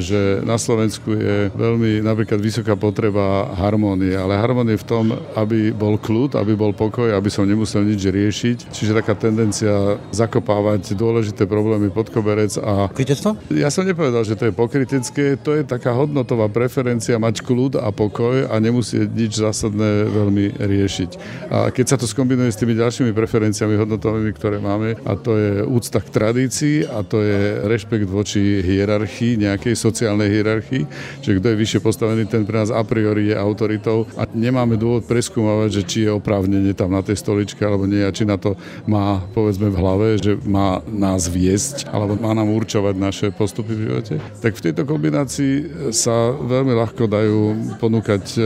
že 0.00 0.40
na 0.48 0.56
Slovensku 0.56 1.12
je 1.12 1.52
veľmi 1.58 2.00
napríklad 2.06 2.38
vysoká 2.38 2.78
potreba 2.78 3.50
harmónie, 3.58 4.14
ale 4.14 4.38
harmónie 4.38 4.78
v 4.78 4.86
tom, 4.86 5.04
aby 5.34 5.74
bol 5.74 5.98
kľud, 5.98 6.38
aby 6.38 6.54
bol 6.54 6.70
pokoj, 6.70 7.10
aby 7.10 7.26
som 7.26 7.42
nemusel 7.42 7.82
nič 7.82 8.06
riešiť. 8.06 8.70
Čiže 8.70 8.94
taká 8.94 9.18
tendencia 9.18 9.98
zakopávať 10.14 10.94
dôležité 10.94 11.50
problémy 11.50 11.90
pod 11.90 12.14
koberec. 12.14 12.54
A 12.62 12.86
Pokrytectvo? 12.86 13.34
Ja 13.50 13.74
som 13.74 13.82
nepovedal, 13.82 14.22
že 14.22 14.38
to 14.38 14.46
je 14.46 14.54
pokrytecké, 14.54 15.34
to 15.40 15.58
je 15.58 15.66
taká 15.66 15.90
hodnotová 15.90 16.46
preferencia 16.46 17.18
mať 17.18 17.42
kľud 17.42 17.82
a 17.82 17.90
pokoj 17.90 18.46
a 18.46 18.54
nemusieť 18.62 19.08
nič 19.10 19.42
zásadné 19.42 20.06
veľmi 20.06 20.60
riešiť. 20.60 21.10
A 21.50 21.58
keď 21.74 21.86
sa 21.90 21.96
to 21.98 22.06
skombinuje 22.06 22.52
s 22.52 22.60
tými 22.60 22.76
ďalšími 22.78 23.10
preferenciami 23.10 23.74
hodnotovými, 23.74 24.30
ktoré 24.36 24.62
máme, 24.62 24.94
a 25.02 25.16
to 25.18 25.34
je 25.34 25.52
úcta 25.66 25.98
k 26.04 26.08
tradícii 26.12 26.76
a 26.86 27.02
to 27.02 27.24
je 27.24 27.64
rešpekt 27.64 28.06
voči 28.06 28.60
hierarchii, 28.60 29.40
nejakej 29.40 29.74
sociálnej 29.74 30.28
hierarchii, 30.28 30.84
že 31.24 31.36
kto 31.40 31.47
je 31.48 31.60
vyššie 31.60 31.80
postavený, 31.80 32.28
ten 32.28 32.44
pre 32.44 32.60
nás 32.60 32.70
a 32.70 32.82
priori 32.84 33.32
je 33.32 33.36
autoritou 33.36 34.04
a 34.16 34.28
nemáme 34.30 34.76
dôvod 34.76 35.08
preskúmavať, 35.08 35.68
že 35.70 35.82
či 35.84 35.98
je 36.06 36.10
oprávnenie 36.12 36.72
tam 36.76 36.92
na 36.92 37.02
tej 37.04 37.18
stoličke 37.20 37.60
alebo 37.64 37.88
nie 37.88 38.04
a 38.04 38.14
či 38.14 38.28
na 38.28 38.36
to 38.36 38.54
má 38.84 39.24
povedzme 39.32 39.72
v 39.72 39.76
hlave, 39.80 40.06
že 40.20 40.36
má 40.44 40.84
nás 40.88 41.26
viesť 41.28 41.88
alebo 41.88 42.16
má 42.18 42.32
nám 42.36 42.52
určovať 42.52 42.94
naše 42.96 43.26
postupy 43.32 43.74
v 43.74 43.84
živote, 43.88 44.14
tak 44.40 44.52
v 44.56 44.64
tejto 44.70 44.82
kombinácii 44.84 45.54
sa 45.94 46.32
veľmi 46.32 46.72
ľahko 46.76 47.04
dajú 47.08 47.40
ponúkať 47.80 48.24
e, 48.36 48.40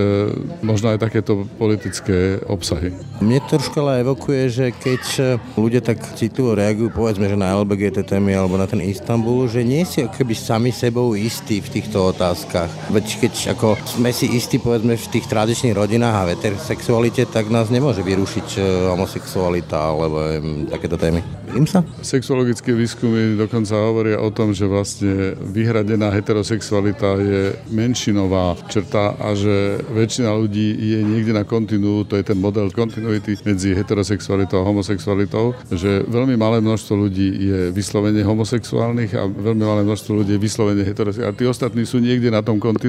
možno 0.63 0.95
aj 0.95 1.03
takéto 1.03 1.47
politické 1.59 2.39
obsahy. 2.47 2.95
Mne 3.19 3.43
trošku 3.47 3.79
ale 3.83 4.03
evokuje, 4.03 4.43
že 4.51 4.67
keď 4.71 5.03
e, 5.19 5.23
ľudia 5.59 5.83
tak 5.83 6.03
citujú, 6.15 6.55
reagujú, 6.55 6.93
povedzme, 6.93 7.27
že 7.27 7.39
na 7.39 7.55
LBGT 7.59 8.07
témy 8.07 8.37
alebo 8.37 8.59
na 8.59 8.67
ten 8.69 8.83
Istanbul, 8.83 9.49
že 9.49 9.65
nie 9.65 9.83
si 9.87 10.05
keby 10.05 10.35
sami 10.35 10.71
sebou 10.71 11.15
istí 11.17 11.63
v 11.63 11.69
týchto 11.81 12.13
otázkach. 12.13 12.69
Veď 12.93 13.25
keď 13.25 13.57
ako 13.57 13.81
sme 13.89 14.13
si 14.13 14.29
istí, 14.37 14.61
povedzme, 14.61 15.01
v 15.01 15.07
tých 15.09 15.25
tradičných 15.25 15.73
rodinách 15.73 16.13
a 16.13 16.29
heterosexualite, 16.29 17.25
tak 17.25 17.49
nás 17.49 17.73
nemôže 17.73 18.05
vyrušiť 18.05 18.49
e, 18.53 18.61
homosexualita 18.93 19.81
alebo 19.81 20.21
takéto 20.69 21.01
témy. 21.01 21.25
Im 21.57 21.65
sa? 21.65 21.81
Sexuologické 22.05 22.77
výskumy 22.77 23.41
dokonca 23.41 23.81
hovoria 23.81 24.21
o 24.21 24.29
tom, 24.29 24.53
že 24.53 24.69
vlastne 24.69 25.33
vyhradená 25.41 26.13
heterosexualita 26.13 27.17
je 27.17 27.57
menšinová 27.73 28.61
črta 28.69 29.17
a 29.17 29.33
že 29.33 29.81
väčšina 29.93 30.29
ľudí 30.29 30.77
je 30.77 31.01
niekde 31.01 31.33
na 31.33 31.49
kontinuu, 31.49 32.05
to 32.05 32.21
je 32.21 32.29
ten 32.29 32.37
model 32.37 32.69
kontinuity 32.69 33.41
medzi 33.49 33.73
heterosexualitou 33.73 34.61
a 34.61 34.69
homosexualitou, 34.69 35.57
že 35.73 36.05
veľmi 36.13 36.37
malé 36.37 36.61
množstvo 36.61 36.93
ľudí 37.09 37.29
je 37.41 37.59
vyslovene 37.73 38.21
homosexuálnych 38.21 39.17
a 39.17 39.25
veľmi 39.29 39.65
malé 39.65 39.81
množstvo 39.89 40.13
ľudí 40.25 40.37
je 40.37 40.45
vyslovene 40.45 40.85
heterosexuálnych. 40.85 41.33
A 41.33 41.39
tí 41.41 41.49
ostatní 41.49 41.89
sú 41.89 42.01
niekde 42.01 42.29
na 42.29 42.45
tom 42.45 42.61
kontinuu. 42.61 42.82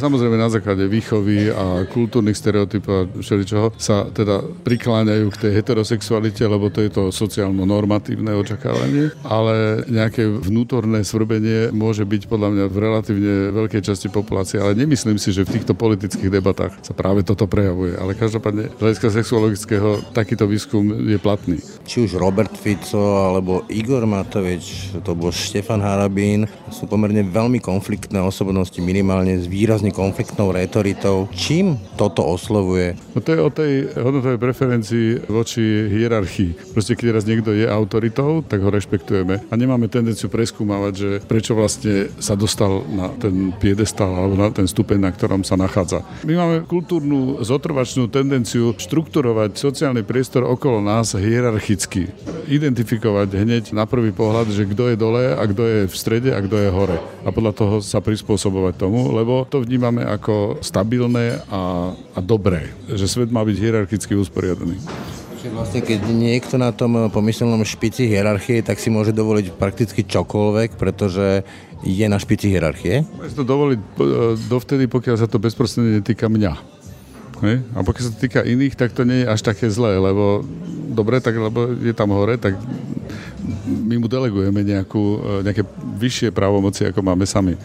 Samozrejme 0.00 0.34
na 0.34 0.50
základe 0.50 0.88
výchovy 0.88 1.52
a 1.52 1.86
kultúrnych 1.86 2.38
stereotypov 2.38 2.92
a 2.94 3.06
všeličoho 3.20 3.74
sa 3.78 4.08
teda 4.10 4.42
prikláňajú 4.64 5.26
k 5.34 5.40
tej 5.46 5.52
heterosexualite, 5.60 6.42
lebo 6.46 6.72
to 6.72 6.80
je 6.80 6.90
to 6.90 7.02
sociálno-normatívne 7.12 8.32
očakávanie, 8.34 9.12
ale 9.26 9.84
nejaké 9.86 10.26
vnútorné 10.26 11.04
svrbenie 11.04 11.70
môže 11.74 12.02
byť 12.02 12.22
podľa 12.26 12.48
mňa 12.54 12.64
v 12.70 12.76
relatívne 12.80 13.34
veľkej 13.52 13.82
časti 13.84 14.08
populácie, 14.08 14.58
ale 14.58 14.78
nemyslím 14.78 15.20
si, 15.20 15.30
že 15.30 15.44
v 15.44 15.60
týchto 15.60 15.76
politických 15.76 16.30
debatách 16.32 16.80
sa 16.80 16.96
práve 16.96 17.20
toto 17.26 17.44
prejavuje. 17.44 17.94
Ale 17.98 18.16
každopádne 18.16 18.72
z 18.74 18.80
hľadiska 18.80 19.08
sexuologického 19.12 20.00
takýto 20.16 20.48
výskum 20.48 21.04
je 21.04 21.18
platný. 21.20 21.60
Či 21.84 22.08
už 22.08 22.16
Robert 22.16 22.54
Fico 22.56 23.20
alebo 23.20 23.66
Igor 23.68 24.08
Matovič, 24.08 24.96
to 25.04 25.12
bol 25.12 25.34
Štefan 25.34 25.84
Harabín, 25.84 26.48
sú 26.72 26.88
pomerne 26.88 27.20
veľmi 27.20 27.60
konfliktné 27.60 28.18
osobnosti, 28.22 28.76
minimálne 28.80 29.03
s 29.04 29.46
výrazne 29.46 29.92
konfliktnou 29.92 30.50
retoritou. 30.50 31.28
Čím 31.36 31.76
toto 32.00 32.24
oslovuje? 32.24 32.96
No 33.12 33.20
to 33.20 33.30
je 33.36 33.40
o 33.40 33.50
tej 33.52 33.72
hodnotovej 33.92 34.40
preferencii 34.40 35.06
voči 35.28 35.92
hierarchii. 35.92 36.72
Proste 36.72 36.96
keď 36.96 37.20
raz 37.20 37.24
niekto 37.28 37.52
je 37.52 37.68
autoritou, 37.68 38.40
tak 38.40 38.64
ho 38.64 38.70
rešpektujeme 38.72 39.44
a 39.44 39.54
nemáme 39.54 39.92
tendenciu 39.92 40.32
preskúmavať, 40.32 40.92
že 40.94 41.10
prečo 41.26 41.52
vlastne 41.52 42.08
sa 42.16 42.32
dostal 42.38 42.80
na 42.88 43.12
ten 43.14 43.52
piedestal 43.60 44.08
alebo 44.08 44.40
na 44.40 44.48
ten 44.48 44.64
stupeň, 44.64 44.98
na 45.04 45.10
ktorom 45.12 45.44
sa 45.44 45.60
nachádza. 45.60 46.00
My 46.24 46.34
máme 46.38 46.56
kultúrnu 46.64 47.44
zotrvačnú 47.44 48.08
tendenciu 48.08 48.72
štrukturovať 48.78 49.60
sociálny 49.60 50.06
priestor 50.06 50.46
okolo 50.46 50.80
nás 50.80 51.12
hierarchicky. 51.12 52.08
Identifikovať 52.48 53.28
hneď 53.34 53.64
na 53.76 53.84
prvý 53.84 54.14
pohľad, 54.14 54.52
že 54.54 54.68
kto 54.68 54.92
je 54.92 54.96
dole 54.96 55.34
a 55.34 55.42
kto 55.44 55.62
je 55.64 55.78
v 55.90 55.94
strede 55.94 56.30
a 56.30 56.38
kto 56.38 56.56
je 56.60 56.68
hore. 56.70 56.98
A 57.24 57.28
podľa 57.34 57.52
toho 57.56 57.74
sa 57.82 57.98
prispôsobovať 57.98 58.74
tomu, 58.78 58.93
lebo 59.12 59.48
to 59.48 59.64
vnímame 59.64 60.06
ako 60.06 60.62
stabilné 60.62 61.42
a, 61.50 61.92
a 61.94 62.18
dobré, 62.22 62.70
že 62.90 63.10
svet 63.10 63.34
má 63.34 63.42
byť 63.42 63.56
hierarchicky 63.58 64.14
usporiadaný. 64.14 64.78
Vlastne, 65.44 65.84
keď 65.84 66.08
niekto 66.08 66.56
na 66.56 66.72
tom 66.72 67.12
pomyselnom 67.12 67.60
špici 67.68 68.08
hierarchie, 68.08 68.64
tak 68.64 68.80
si 68.80 68.88
môže 68.88 69.12
dovoliť 69.12 69.52
prakticky 69.60 70.00
čokoľvek, 70.00 70.80
pretože 70.80 71.44
je 71.84 72.06
na 72.08 72.16
špici 72.16 72.48
hierarchie? 72.48 73.04
Môže 73.04 73.36
to 73.36 73.44
dovoliť 73.44 73.76
e, 73.76 73.88
dovtedy, 74.48 74.88
pokiaľ 74.88 75.20
sa 75.20 75.28
to 75.28 75.36
bezprostredne 75.36 76.00
netýka 76.00 76.32
mňa. 76.32 76.52
A 77.76 77.84
pokiaľ 77.84 78.02
sa 78.08 78.12
to 78.16 78.24
týka 78.24 78.40
iných, 78.40 78.72
tak 78.72 78.96
to 78.96 79.04
nie 79.04 79.20
je 79.20 79.28
až 79.28 79.44
také 79.44 79.68
zlé, 79.68 80.00
lebo 80.00 80.40
dobre, 80.96 81.20
tak 81.20 81.36
lebo 81.36 81.76
je 81.76 81.92
tam 81.92 82.08
hore, 82.16 82.40
tak 82.40 82.56
my 83.68 84.00
mu 84.00 84.08
delegujeme 84.08 84.64
nejakú, 84.64 85.04
e, 85.20 85.44
nejaké 85.44 85.60
vyššie 86.00 86.32
právomoci, 86.32 86.88
ako 86.88 87.04
máme 87.04 87.28
sami. 87.28 87.60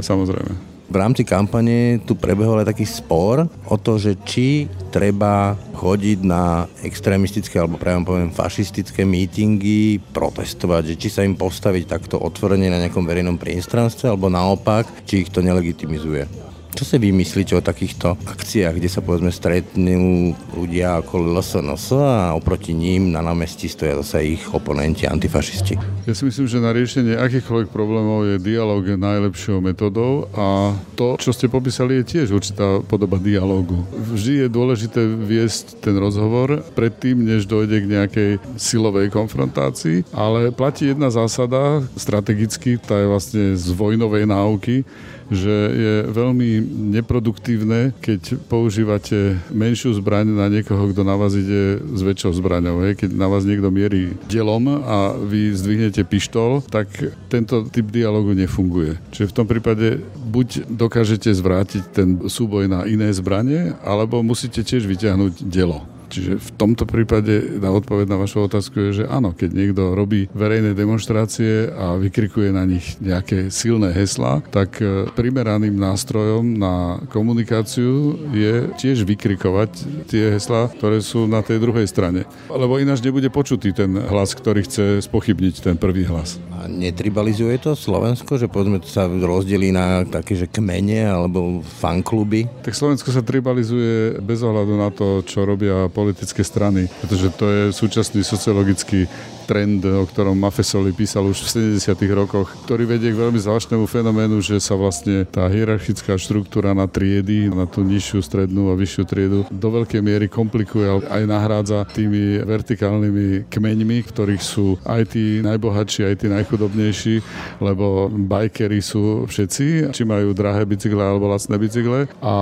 Samozrejme. 0.00 0.76
V 0.86 0.94
rámci 0.94 1.26
kampane 1.26 1.98
tu 2.06 2.14
prebehol 2.14 2.62
aj 2.62 2.70
taký 2.70 2.86
spor 2.86 3.50
o 3.66 3.74
to, 3.74 3.98
že 3.98 4.14
či 4.22 4.70
treba 4.94 5.58
chodiť 5.74 6.18
na 6.22 6.70
extrémistické 6.86 7.58
alebo 7.58 7.74
práve 7.74 8.06
poviem 8.06 8.30
fašistické 8.30 9.02
mítingy, 9.02 9.98
protestovať, 10.14 10.94
že 10.94 10.98
či 11.02 11.08
sa 11.10 11.26
im 11.26 11.34
postaviť 11.34 11.90
takto 11.90 12.22
otvorene 12.22 12.70
na 12.70 12.78
nejakom 12.78 13.02
verejnom 13.02 13.34
priestranstve 13.34 14.14
alebo 14.14 14.30
naopak, 14.30 14.86
či 15.02 15.26
ich 15.26 15.30
to 15.34 15.42
nelegitimizuje. 15.42 16.54
Čo 16.76 16.84
si 16.84 17.00
vy 17.00 17.08
myslíte 17.08 17.56
o 17.56 17.64
takýchto 17.64 18.20
akciách, 18.28 18.76
kde 18.76 18.92
sa 18.92 19.00
povedzme 19.00 19.32
stretnú 19.32 20.36
ľudia 20.52 21.00
ako 21.00 21.24
LSNS 21.24 21.96
a 21.96 22.36
oproti 22.36 22.76
ním 22.76 23.16
na 23.16 23.24
námestí 23.24 23.64
stoja 23.64 23.96
zase 24.04 24.36
ich 24.36 24.44
oponenti, 24.52 25.08
antifašisti? 25.08 26.04
Ja 26.04 26.12
si 26.12 26.28
myslím, 26.28 26.44
že 26.44 26.60
na 26.60 26.76
riešenie 26.76 27.16
akýchkoľvek 27.16 27.72
problémov 27.72 28.28
je 28.28 28.44
dialog 28.44 28.84
najlepšou 28.84 29.64
metodou 29.64 30.28
a 30.36 30.76
to, 31.00 31.16
čo 31.16 31.32
ste 31.32 31.48
popísali, 31.48 32.04
je 32.04 32.20
tiež 32.20 32.36
určitá 32.36 32.84
podoba 32.84 33.16
dialógu. 33.16 33.80
Vždy 34.12 34.44
je 34.44 34.48
dôležité 34.52 35.00
viesť 35.16 35.80
ten 35.80 35.96
rozhovor 35.96 36.60
predtým, 36.76 37.24
než 37.24 37.48
dojde 37.48 37.88
k 37.88 37.88
nejakej 37.88 38.30
silovej 38.60 39.08
konfrontácii, 39.08 40.12
ale 40.12 40.52
platí 40.52 40.92
jedna 40.92 41.08
zásada 41.08 41.80
strategicky, 41.96 42.76
tá 42.76 43.00
je 43.00 43.08
vlastne 43.08 43.44
z 43.56 43.66
vojnovej 43.72 44.28
náuky, 44.28 44.84
že 45.30 45.54
je 45.72 45.94
veľmi 46.10 46.62
neproduktívne, 46.94 47.94
keď 47.98 48.38
používate 48.46 49.38
menšiu 49.50 49.96
zbraň 49.98 50.30
na 50.30 50.46
niekoho, 50.46 50.90
kto 50.90 51.02
na 51.02 51.18
vás 51.18 51.34
ide 51.34 51.82
s 51.82 52.00
väčšou 52.02 52.36
zbraňou. 52.38 52.86
Hej. 52.86 53.06
Keď 53.06 53.10
na 53.14 53.26
vás 53.26 53.42
niekto 53.42 53.70
mierí 53.74 54.14
delom 54.30 54.82
a 54.82 55.14
vy 55.14 55.54
zdvihnete 55.54 56.06
pištol, 56.06 56.62
tak 56.66 56.90
tento 57.26 57.66
typ 57.70 57.90
dialogu 57.90 58.34
nefunguje. 58.34 58.98
Čiže 59.10 59.30
v 59.30 59.36
tom 59.36 59.46
prípade 59.46 59.98
buď 60.30 60.68
dokážete 60.70 61.30
zvrátiť 61.34 61.82
ten 61.90 62.08
súboj 62.26 62.70
na 62.70 62.86
iné 62.86 63.10
zbranie, 63.10 63.74
alebo 63.82 64.22
musíte 64.22 64.62
tiež 64.62 64.86
vyťahnuť 64.86 65.46
delo. 65.46 65.95
Čiže 66.08 66.38
v 66.38 66.50
tomto 66.56 66.84
prípade 66.86 67.58
na 67.58 67.70
odpoveď 67.74 68.06
na 68.08 68.20
vašu 68.20 68.46
otázku 68.46 68.90
je, 68.90 69.02
že 69.02 69.04
áno, 69.06 69.34
keď 69.34 69.50
niekto 69.52 69.82
robí 69.92 70.30
verejné 70.32 70.72
demonstrácie 70.72 71.70
a 71.72 71.98
vykrikuje 71.98 72.54
na 72.54 72.64
nich 72.64 72.98
nejaké 73.02 73.50
silné 73.50 73.90
heslá, 73.92 74.42
tak 74.50 74.78
e, 74.78 75.10
primeraným 75.12 75.74
nástrojom 75.74 76.56
na 76.56 77.02
komunikáciu 77.10 78.16
je 78.30 78.70
tiež 78.78 79.02
vykrikovať 79.02 79.70
tie 80.06 80.34
heslá, 80.36 80.70
ktoré 80.72 81.02
sú 81.02 81.26
na 81.26 81.42
tej 81.42 81.58
druhej 81.58 81.86
strane. 81.90 82.28
Lebo 82.50 82.78
ináč 82.78 83.02
nebude 83.02 83.28
počutý 83.28 83.74
ten 83.74 83.94
hlas, 83.96 84.32
ktorý 84.32 84.64
chce 84.64 85.02
spochybniť 85.04 85.54
ten 85.62 85.76
prvý 85.76 86.06
hlas. 86.06 86.38
A 86.56 86.70
netribalizuje 86.70 87.58
to 87.60 87.76
Slovensko, 87.76 88.40
že 88.40 88.48
povedzme 88.48 88.80
sa 88.86 89.06
rozdelí 89.06 89.70
na 89.74 90.06
také, 90.08 90.38
že 90.38 90.48
kmene 90.48 91.04
alebo 91.04 91.60
fankluby? 91.62 92.48
Tak 92.64 92.72
Slovensko 92.72 93.12
sa 93.12 93.20
tribalizuje 93.20 94.18
bez 94.24 94.40
ohľadu 94.40 94.74
na 94.76 94.88
to, 94.88 95.20
čo 95.26 95.44
robia 95.44 95.88
politické 95.96 96.44
strany, 96.44 96.92
pretože 97.00 97.32
to 97.32 97.48
je 97.48 97.62
súčasný 97.72 98.20
sociologický 98.20 99.08
trend, 99.46 99.86
o 99.86 100.02
ktorom 100.02 100.34
Mafesoli 100.34 100.90
písal 100.90 101.30
už 101.30 101.46
v 101.46 101.78
70. 101.78 101.94
rokoch, 102.10 102.50
ktorý 102.66 102.84
vedie 102.90 103.14
k 103.14 103.20
veľmi 103.22 103.38
zvláštnemu 103.38 103.86
fenoménu, 103.86 104.42
že 104.42 104.58
sa 104.58 104.74
vlastne 104.74 105.22
tá 105.22 105.46
hierarchická 105.46 106.18
štruktúra 106.18 106.74
na 106.74 106.90
triedy, 106.90 107.46
na 107.46 107.70
tú 107.70 107.86
nižšiu, 107.86 108.18
strednú 108.20 108.74
a 108.74 108.74
vyššiu 108.74 109.04
triedu 109.06 109.38
do 109.46 109.68
veľkej 109.70 110.02
miery 110.02 110.26
komplikuje 110.26 111.06
aj 111.06 111.22
nahrádza 111.24 111.86
tými 111.94 112.42
vertikálnymi 112.42 113.46
kmeňmi, 113.46 113.98
ktorých 114.10 114.42
sú 114.42 114.74
aj 114.82 115.14
tí 115.14 115.40
najbohatší, 115.46 116.10
aj 116.10 116.14
tí 116.18 116.26
najchudobnejší, 116.26 117.14
lebo 117.62 118.10
bajkery 118.10 118.82
sú 118.82 119.30
všetci, 119.30 119.94
či 119.94 120.02
majú 120.02 120.34
drahé 120.34 120.66
bicykle 120.66 121.00
alebo 121.00 121.30
lacné 121.30 121.54
bicykle 121.56 122.10
a 122.18 122.34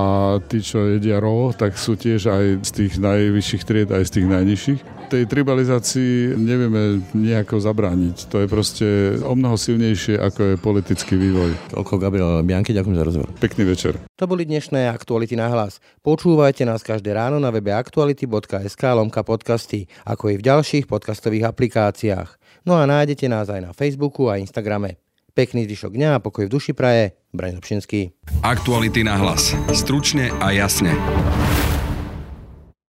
tí, 0.49 0.59
čo 0.65 0.97
jedia 0.97 1.21
ro, 1.21 1.53
tak 1.53 1.77
sú 1.77 1.93
tiež 1.93 2.31
aj 2.31 2.45
z 2.65 2.71
tých 2.71 2.93
najvyšších 2.97 3.63
tried, 3.63 3.89
aj 3.93 4.03
z 4.09 4.11
tých 4.19 4.27
najnižších 4.27 4.81
tej 5.05 5.29
tribalizácii 5.29 6.33
nevieme 6.35 6.94
nejako 7.15 7.63
zabrániť. 7.63 8.29
To 8.31 8.43
je 8.43 8.47
proste 8.47 8.87
o 9.23 9.33
mnoho 9.35 9.55
silnejšie, 9.55 10.19
ako 10.19 10.39
je 10.53 10.61
politický 10.61 11.15
vývoj. 11.15 11.75
Toľko 11.75 11.93
Gabriel 11.99 12.31
Bianky, 12.43 12.75
ďakujem 12.75 12.97
za 12.97 13.05
rozhovor. 13.07 13.29
Pekný 13.39 13.63
večer. 13.65 13.99
To 14.19 14.25
boli 14.29 14.47
dnešné 14.47 14.87
aktuality 14.91 15.35
na 15.35 15.51
hlas. 15.51 15.83
Počúvajte 16.05 16.63
nás 16.63 16.85
každé 16.85 17.15
ráno 17.15 17.41
na 17.41 17.51
webe 17.51 17.73
aktuality.sk 17.75 18.83
lomka 18.95 19.25
podcasty, 19.25 19.89
ako 20.05 20.31
i 20.31 20.39
v 20.39 20.45
ďalších 20.45 20.85
podcastových 20.85 21.51
aplikáciách. 21.51 22.29
No 22.65 22.79
a 22.79 22.87
nájdete 22.87 23.27
nás 23.27 23.51
aj 23.51 23.61
na 23.61 23.71
Facebooku 23.75 24.31
a 24.31 24.41
Instagrame. 24.41 24.97
Pekný 25.35 25.67
zvyšok 25.67 25.99
dňa 25.99 26.09
a 26.15 26.23
pokoj 26.23 26.47
v 26.47 26.53
duši 26.55 26.71
praje. 26.71 27.19
Braň 27.35 27.59
Dobšinský. 27.59 28.15
Aktuality 28.39 29.03
na 29.03 29.19
hlas. 29.19 29.51
Stručne 29.75 30.31
a 30.39 30.55
jasne. 30.55 30.95